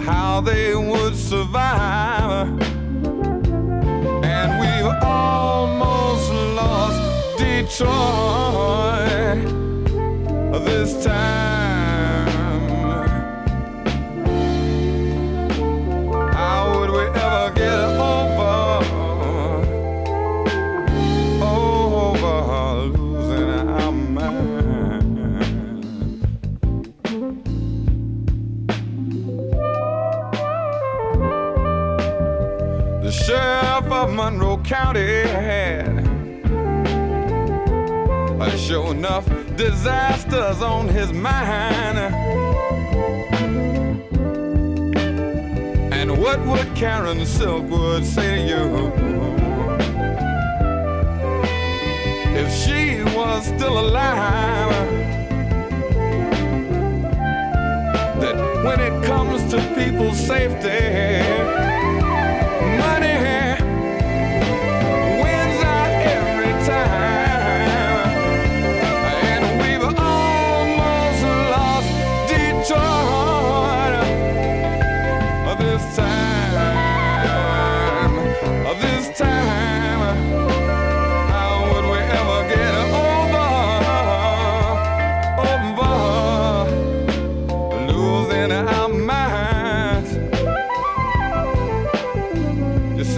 how 0.01 0.41
they 0.41 0.75
would 0.75 1.15
survive. 1.15 2.47
And 4.23 4.49
we've 4.61 4.93
almost 5.03 6.31
lost 6.57 7.37
Detroit 7.37 7.81
this 10.65 11.03
time. 11.03 11.60
Sure 38.71 38.91
enough 38.91 39.27
disasters 39.57 40.61
on 40.61 40.87
his 40.87 41.11
mind. 41.11 41.97
And 45.91 46.17
what 46.17 46.39
would 46.45 46.73
Karen 46.73 47.17
Silkwood 47.17 48.05
say 48.05 48.37
to 48.37 48.41
you 48.47 48.63
if 52.41 52.49
she 52.63 53.03
was 53.13 53.45
still 53.45 53.77
alive? 53.77 54.69
That 58.21 58.37
when 58.63 58.79
it 58.79 59.03
comes 59.03 59.43
to 59.51 59.57
people's 59.75 60.17
safety, 60.17 61.40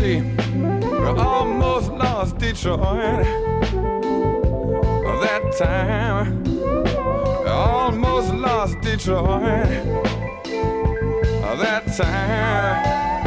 see, 0.03 0.21
we 0.21 1.07
almost 1.17 1.89
lost 1.91 2.37
Detroit 2.37 3.25
that 5.23 5.43
time. 5.57 6.43
We 6.43 7.49
almost 7.49 8.33
lost 8.33 8.81
Detroit 8.81 9.69
that 11.63 11.85
time. 11.95 13.22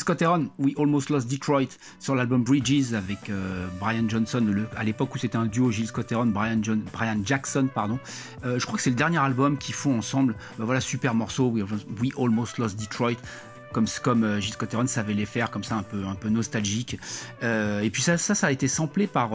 Scott 0.00 0.22
Heron, 0.22 0.48
We 0.58 0.74
Almost 0.78 1.10
Lost 1.10 1.30
Detroit, 1.30 1.68
sur 1.98 2.14
l'album 2.14 2.42
Bridges 2.42 2.94
avec 2.94 3.30
euh, 3.30 3.66
Brian 3.78 4.08
Johnson, 4.08 4.44
à 4.76 4.84
l'époque 4.84 5.14
où 5.14 5.18
c'était 5.18 5.36
un 5.36 5.46
duo 5.46 5.70
Gilles 5.70 5.86
Scott 5.86 6.10
Heron, 6.10 6.26
Brian, 6.26 6.60
Brian 6.92 7.20
Jackson, 7.24 7.68
pardon. 7.72 7.98
Euh, 8.44 8.58
je 8.58 8.66
crois 8.66 8.76
que 8.76 8.82
c'est 8.82 8.90
le 8.90 8.96
dernier 8.96 9.18
album 9.18 9.56
qu'ils 9.58 9.74
font 9.74 9.98
ensemble. 9.98 10.34
Ben 10.58 10.64
voilà, 10.64 10.80
super 10.80 11.14
morceau, 11.14 11.48
We, 11.48 12.10
Almost 12.18 12.58
Lost 12.58 12.80
Detroit. 12.80 13.16
Comme, 13.72 13.86
euh, 14.24 14.40
Gilles 14.40 14.54
Scott 14.54 14.74
Heron 14.74 14.88
savait 14.88 15.14
les 15.14 15.26
faire, 15.26 15.50
comme 15.50 15.62
ça 15.62 15.76
un 15.76 15.84
peu, 15.84 16.04
un 16.04 16.16
peu 16.16 16.28
nostalgique. 16.28 16.98
Et 17.42 17.90
puis 17.90 18.02
ça, 18.02 18.18
ça, 18.18 18.34
ça 18.34 18.48
a 18.48 18.50
été 18.50 18.66
samplé 18.66 19.06
par, 19.06 19.30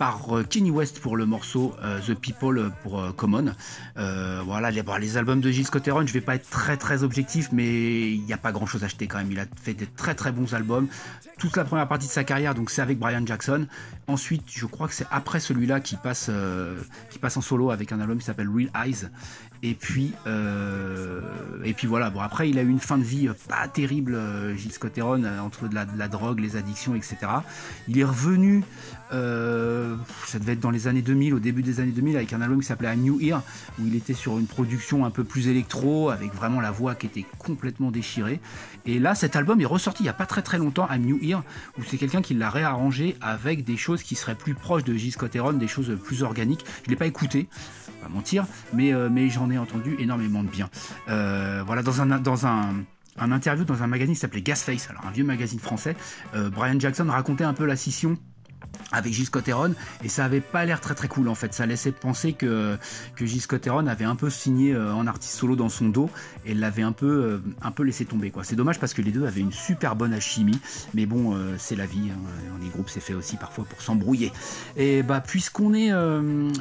par 0.00 0.34
euh, 0.34 0.42
Kenny 0.44 0.70
West 0.70 0.98
pour 1.00 1.14
le 1.14 1.26
morceau 1.26 1.74
euh, 1.84 2.00
The 2.00 2.14
People 2.14 2.72
pour 2.82 2.98
euh, 2.98 3.12
Common. 3.12 3.52
Voilà, 3.96 4.70
les, 4.70 4.82
les 4.98 5.16
albums 5.18 5.42
de 5.42 5.50
Gilles 5.50 5.66
Scott 5.66 5.86
Heron, 5.86 6.06
je 6.06 6.12
vais 6.14 6.22
pas 6.22 6.36
être 6.36 6.48
très 6.48 6.78
très 6.78 7.02
objectif, 7.02 7.50
mais 7.52 8.12
il 8.12 8.22
n'y 8.22 8.32
a 8.32 8.38
pas 8.38 8.50
grand 8.50 8.64
chose 8.64 8.82
à 8.82 8.86
acheter 8.86 9.06
quand 9.06 9.18
même. 9.18 9.30
Il 9.30 9.38
a 9.38 9.44
fait 9.62 9.74
des 9.74 9.84
très 9.84 10.14
très 10.14 10.32
bons 10.32 10.54
albums. 10.54 10.88
Toute 11.38 11.54
la 11.58 11.64
première 11.64 11.86
partie 11.86 12.06
de 12.06 12.12
sa 12.12 12.24
carrière, 12.24 12.54
donc 12.54 12.70
c'est 12.70 12.80
avec 12.80 12.98
Brian 12.98 13.26
Jackson. 13.26 13.66
Ensuite, 14.06 14.44
je 14.46 14.64
crois 14.64 14.88
que 14.88 14.94
c'est 14.94 15.06
après 15.10 15.38
celui-là 15.38 15.80
qui 15.80 15.96
passe, 15.96 16.30
passe 17.20 17.36
en 17.36 17.42
solo 17.42 17.70
avec 17.70 17.92
un 17.92 18.00
album 18.00 18.18
qui 18.18 18.24
s'appelle 18.24 18.48
Real 18.48 18.70
Eyes. 18.74 19.08
Et 19.62 19.74
puis, 19.74 20.12
et 21.64 21.74
puis 21.74 21.86
voilà. 21.86 22.08
Bon, 22.08 22.20
après, 22.20 22.48
il 22.48 22.58
a 22.58 22.62
eu 22.62 22.68
une 22.68 22.80
fin 22.80 22.96
de 22.96 23.04
vie 23.04 23.28
pas 23.48 23.68
terrible, 23.68 24.18
Gilles 24.56 24.72
Scott 24.72 24.96
Heron, 24.96 25.24
entre 25.40 25.68
de 25.68 25.74
la, 25.74 25.84
de 25.84 25.98
la 25.98 26.08
drogue, 26.08 26.40
les 26.40 26.56
addictions, 26.56 26.94
etc. 26.94 27.16
Il 27.88 27.98
est 27.98 28.04
revenu, 28.04 28.64
euh, 29.12 29.96
ça 30.26 30.38
devait 30.38 30.52
être 30.52 30.60
dans 30.60 30.70
les 30.70 30.86
années 30.86 31.02
2000, 31.02 31.34
au 31.34 31.38
début 31.38 31.62
des 31.62 31.80
années 31.80 31.92
2000, 31.92 32.16
avec 32.16 32.32
un 32.32 32.40
album 32.40 32.60
qui 32.60 32.66
s'appelait 32.66 32.88
A 32.88 32.96
New 32.96 33.20
Ear, 33.20 33.42
où 33.78 33.86
il 33.86 33.96
était 33.96 34.14
sur 34.14 34.38
une 34.38 34.46
production 34.46 35.04
un 35.04 35.10
peu 35.10 35.24
plus 35.24 35.48
électro, 35.48 36.10
avec 36.10 36.34
vraiment 36.34 36.60
la 36.60 36.70
voix 36.70 36.94
qui 36.94 37.06
était 37.06 37.26
complètement 37.38 37.90
déchirée. 37.90 38.40
Et 38.86 38.98
là, 38.98 39.14
cet 39.14 39.36
album 39.36 39.60
est 39.60 39.66
ressorti 39.66 40.02
il 40.02 40.04
n'y 40.04 40.10
a 40.10 40.14
pas 40.14 40.26
très 40.26 40.42
très 40.42 40.58
longtemps, 40.58 40.86
A 40.86 40.98
New 40.98 41.18
Ear, 41.22 41.42
où 41.78 41.82
c'est 41.86 41.98
quelqu'un 41.98 42.22
qui 42.22 42.34
l'a 42.34 42.50
réarrangé 42.50 43.16
avec 43.20 43.64
des 43.64 43.76
choses 43.76 44.02
qui 44.02 44.14
seraient 44.14 44.34
plus 44.34 44.54
proches 44.54 44.84
de 44.84 44.94
Gilles 44.94 45.12
Scott 45.12 45.34
Heron, 45.34 45.54
des 45.54 45.68
choses 45.68 45.96
plus 46.02 46.22
organiques. 46.22 46.64
Je 46.82 46.88
ne 46.88 46.90
l'ai 46.90 46.96
pas 46.96 47.06
écouté, 47.06 47.48
pas 48.02 48.08
mentir, 48.08 48.46
mais, 48.72 48.92
euh, 48.92 49.08
mais 49.10 49.28
j'en 49.28 49.50
ai 49.50 49.58
entendu 49.58 49.96
énormément 49.98 50.42
de 50.42 50.48
bien. 50.48 50.70
Euh, 51.08 51.62
voilà, 51.66 51.82
dans 51.82 52.00
un, 52.00 52.18
dans 52.18 52.46
un, 52.46 52.84
interview 53.18 53.64
dans 53.64 53.82
un 53.82 53.86
magazine 53.86 54.14
qui 54.14 54.20
s'appelait 54.20 54.40
Gasface, 54.40 54.88
alors 54.88 55.04
un 55.06 55.10
vieux 55.10 55.24
magazine 55.24 55.58
français, 55.58 55.94
Brian 56.32 56.80
Jackson 56.80 57.06
racontait 57.10 57.44
un 57.44 57.52
peu 57.52 57.66
la 57.66 57.76
scission 57.76 58.16
avec 58.92 59.12
Gilles 59.12 59.26
Scott 59.26 59.48
Heron 59.48 59.74
et 60.02 60.08
ça 60.08 60.24
avait 60.24 60.40
pas 60.40 60.64
l'air 60.64 60.80
très 60.80 60.94
très 60.94 61.08
cool 61.08 61.28
en 61.28 61.34
fait. 61.34 61.54
Ça 61.54 61.66
laissait 61.66 61.92
penser 61.92 62.32
que, 62.32 62.76
que 63.16 63.26
Gilles 63.26 63.42
Scott 63.42 63.66
Heron 63.66 63.86
avait 63.86 64.04
un 64.04 64.16
peu 64.16 64.30
signé 64.30 64.74
euh, 64.74 64.92
en 64.92 65.06
artiste 65.06 65.34
solo 65.34 65.56
dans 65.56 65.68
son 65.68 65.88
dos 65.88 66.10
et 66.44 66.54
l'avait 66.54 66.82
un 66.82 66.92
peu 66.92 67.06
euh, 67.06 67.38
un 67.62 67.70
peu 67.70 67.82
laissé 67.82 68.04
tomber 68.04 68.30
quoi. 68.30 68.44
C'est 68.44 68.56
dommage 68.56 68.80
parce 68.80 68.94
que 68.94 69.02
les 69.02 69.12
deux 69.12 69.26
avaient 69.26 69.40
une 69.40 69.52
super 69.52 69.96
bonne 69.96 70.12
alchimie 70.12 70.58
mais 70.94 71.06
bon 71.06 71.34
euh, 71.34 71.54
c'est 71.58 71.76
la 71.76 71.86
vie 71.86 72.10
hein. 72.10 72.58
les 72.62 72.68
groupes 72.68 72.88
c'est 72.88 73.00
fait 73.00 73.14
aussi 73.14 73.36
parfois 73.36 73.64
pour 73.64 73.80
s'embrouiller. 73.80 74.32
Et 74.76 75.02
bah 75.02 75.20
puisqu'on 75.20 75.74
est 75.74 75.92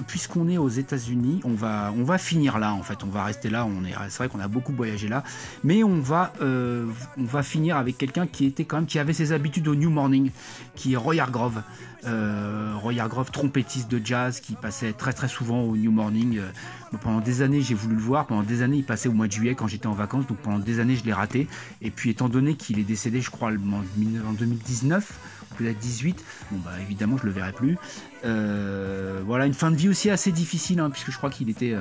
puisqu'on 0.08 0.48
est 0.50 0.58
aux 0.58 0.70
États-Unis 0.70 1.42
on 1.44 1.54
va 1.54 1.94
on 1.98 2.04
va 2.04 2.18
finir 2.18 2.60
là 2.60 2.74
en 2.74 2.84
fait. 2.84 3.04
On 3.04 3.08
va 3.08 3.24
rester 3.24 3.50
là. 3.50 3.66
On 3.66 3.86
est 3.86 3.94
c'est 4.10 4.18
vrai 4.18 4.30
qu'on 4.30 4.40
a 4.40 4.48
beaucoup 4.48 4.74
voyagé 4.74 5.08
là. 5.08 5.24
Mais 5.64 5.84
on 5.84 6.00
va 6.00 6.34
on 6.42 7.24
va 7.24 7.44
finir 7.44 7.78
avec 7.78 7.98
quelqu'un 7.98 8.28
qui 8.28 8.46
était 8.46 8.66
quand 8.66 8.78
même 8.78 8.86
qui 8.86 9.00
avait 9.00 9.14
ses 9.14 9.32
habitudes 9.32 9.68
au 9.68 9.76
New 9.76 9.90
Morning 9.90 10.32
qui 10.76 10.94
est 10.94 10.98
Roy 10.98 11.20
Hargrove 11.20 11.62
euh, 12.06 12.74
Roy 12.78 12.94
trompettiste 13.32 13.92
de 13.92 14.02
jazz 14.04 14.40
qui 14.40 14.54
passait 14.54 14.94
très 14.94 15.14
très 15.14 15.28
souvent 15.28 15.62
au 15.62 15.76
New 15.76 15.92
Morning. 15.92 16.38
Euh, 16.38 16.98
pendant 17.02 17.20
des 17.20 17.42
années, 17.42 17.62
j'ai 17.62 17.76
voulu 17.76 17.96
le 17.96 18.02
voir. 18.02 18.26
Pendant 18.28 18.44
des 18.44 18.62
années, 18.62 18.78
il 18.78 18.86
passait 18.86 19.10
au 19.10 19.14
mois 19.14 19.28
de 19.28 19.32
juillet 19.32 19.56
quand 19.56 19.68
j'étais 19.68 19.88
en 19.88 19.94
vacances. 19.94 20.26
Donc 20.28 20.38
pendant 20.38 20.60
des 20.60 20.80
années, 20.80 20.96
je 20.96 21.04
l'ai 21.04 21.14
raté. 21.14 21.48
Et 21.82 21.92
puis 21.92 22.10
étant 22.10 22.30
donné 22.30 22.56
qu'il 22.56 22.80
est 22.80 22.84
décédé, 22.84 23.22
je 23.22 23.30
crois, 23.30 23.50
en 23.50 24.34
2019, 24.34 25.20
peut-être 25.58 25.78
18, 25.78 26.24
bon 26.52 26.60
bah 26.64 26.72
évidemment, 26.82 27.18
je 27.18 27.26
le 27.26 27.32
verrai 27.32 27.52
plus. 27.52 27.78
Euh, 28.26 29.22
voilà, 29.26 29.46
une 29.46 29.54
fin 29.54 29.72
de 29.72 29.76
vie 29.76 29.90
aussi 29.90 30.10
assez 30.10 30.32
difficile, 30.32 30.80
hein, 30.80 30.90
puisque 30.90 31.12
je 31.12 31.18
crois 31.18 31.30
qu'il 31.30 31.50
était 31.50 31.76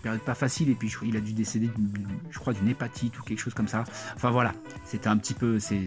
période 0.00 0.20
pas 0.20 0.34
facile 0.34 0.70
et 0.70 0.74
puis 0.74 0.92
il 1.04 1.16
a 1.16 1.20
dû 1.20 1.32
décéder, 1.32 1.70
je 2.30 2.38
crois, 2.38 2.52
d'une 2.52 2.68
hépatite 2.68 3.18
ou 3.18 3.22
quelque 3.22 3.38
chose 3.38 3.54
comme 3.54 3.68
ça. 3.68 3.84
Enfin 4.16 4.30
voilà, 4.30 4.52
c'était 4.84 5.08
un 5.08 5.16
petit 5.16 5.34
peu, 5.34 5.58
c'est 5.58 5.86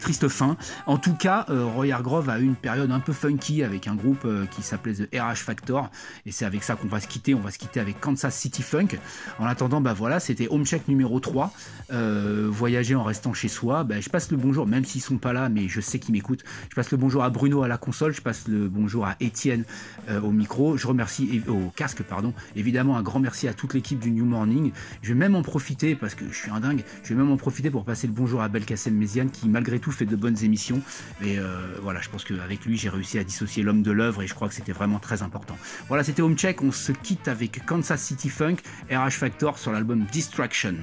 triste 0.00 0.28
fin. 0.28 0.56
En 0.86 0.98
tout 0.98 1.14
cas, 1.14 1.46
euh, 1.50 1.64
Roy 1.64 1.92
Hargrove 1.92 2.28
a 2.28 2.38
eu 2.38 2.44
une 2.44 2.56
période 2.56 2.90
un 2.90 3.00
peu 3.00 3.12
funky 3.12 3.62
avec 3.62 3.86
un 3.86 3.94
groupe 3.94 4.24
euh, 4.24 4.46
qui 4.46 4.62
s'appelait 4.62 4.94
The 4.94 5.14
RH 5.14 5.36
Factor 5.36 5.90
et 6.26 6.32
c'est 6.32 6.44
avec 6.44 6.62
ça 6.62 6.76
qu'on 6.76 6.88
va 6.88 7.00
se 7.00 7.08
quitter. 7.08 7.34
On 7.34 7.40
va 7.40 7.50
se 7.50 7.58
quitter 7.58 7.80
avec 7.80 8.00
Kansas 8.00 8.34
City 8.34 8.62
Funk. 8.62 8.98
En 9.38 9.46
attendant, 9.46 9.80
bah 9.80 9.92
voilà, 9.92 10.20
c'était 10.20 10.48
Home 10.48 10.64
Check 10.64 10.88
numéro 10.88 11.20
3. 11.20 11.52
Euh, 11.90 12.46
voyager 12.50 12.94
en 12.94 13.02
restant 13.02 13.32
chez 13.32 13.48
soi. 13.48 13.84
Bah, 13.84 14.00
je 14.00 14.08
passe 14.08 14.30
le 14.30 14.36
bonjour, 14.36 14.66
même 14.66 14.84
s'ils 14.84 15.00
sont 15.00 15.18
pas 15.18 15.32
là, 15.32 15.48
mais 15.48 15.68
je 15.68 15.80
sais 15.80 15.98
qu'ils 15.98 16.12
m'écoutent. 16.12 16.44
Je 16.70 16.74
passe 16.74 16.90
le 16.90 16.96
bonjour 16.96 17.24
à 17.24 17.30
Bruno 17.30 17.62
à 17.62 17.68
la 17.68 17.78
console. 17.78 18.12
Je 18.12 18.20
passe 18.20 18.48
le 18.48 18.68
bonjour 18.68 19.06
à 19.06 19.16
Étienne 19.20 19.64
euh, 20.08 20.20
au 20.20 20.30
micro. 20.30 20.76
Je 20.76 20.86
remercie 20.86 21.42
au 21.48 21.70
casque, 21.74 22.02
pardon. 22.02 22.32
Évidemment, 22.56 22.96
un 22.96 23.02
grand 23.02 23.20
merci 23.20 23.47
à 23.48 23.54
toute 23.54 23.74
l'équipe 23.74 23.98
du 23.98 24.10
New 24.10 24.24
Morning. 24.24 24.72
Je 25.02 25.08
vais 25.08 25.18
même 25.18 25.34
en 25.34 25.42
profiter, 25.42 25.94
parce 25.94 26.14
que 26.14 26.24
je 26.30 26.36
suis 26.36 26.50
un 26.50 26.60
dingue, 26.60 26.84
je 27.02 27.08
vais 27.08 27.14
même 27.14 27.30
en 27.30 27.36
profiter 27.36 27.70
pour 27.70 27.84
passer 27.84 28.06
le 28.06 28.12
bonjour 28.12 28.42
à 28.42 28.48
Belkacem 28.48 28.94
Méziane, 28.94 29.30
qui 29.30 29.48
malgré 29.48 29.78
tout 29.78 29.90
fait 29.90 30.06
de 30.06 30.16
bonnes 30.16 30.42
émissions. 30.44 30.80
Et 31.22 31.38
euh, 31.38 31.76
voilà, 31.82 32.00
je 32.00 32.08
pense 32.08 32.24
qu'avec 32.24 32.64
lui, 32.64 32.76
j'ai 32.76 32.88
réussi 32.88 33.18
à 33.18 33.24
dissocier 33.24 33.62
l'homme 33.62 33.82
de 33.82 33.90
l'œuvre, 33.90 34.22
et 34.22 34.26
je 34.26 34.34
crois 34.34 34.48
que 34.48 34.54
c'était 34.54 34.72
vraiment 34.72 34.98
très 34.98 35.22
important. 35.22 35.56
Voilà, 35.88 36.04
c'était 36.04 36.22
Home 36.22 36.36
Check, 36.36 36.62
on 36.62 36.72
se 36.72 36.92
quitte 36.92 37.28
avec 37.28 37.64
Kansas 37.66 38.00
City 38.00 38.28
Funk, 38.28 38.56
RH 38.90 39.10
Factor 39.12 39.58
sur 39.58 39.72
l'album 39.72 40.04
Distraction. 40.12 40.76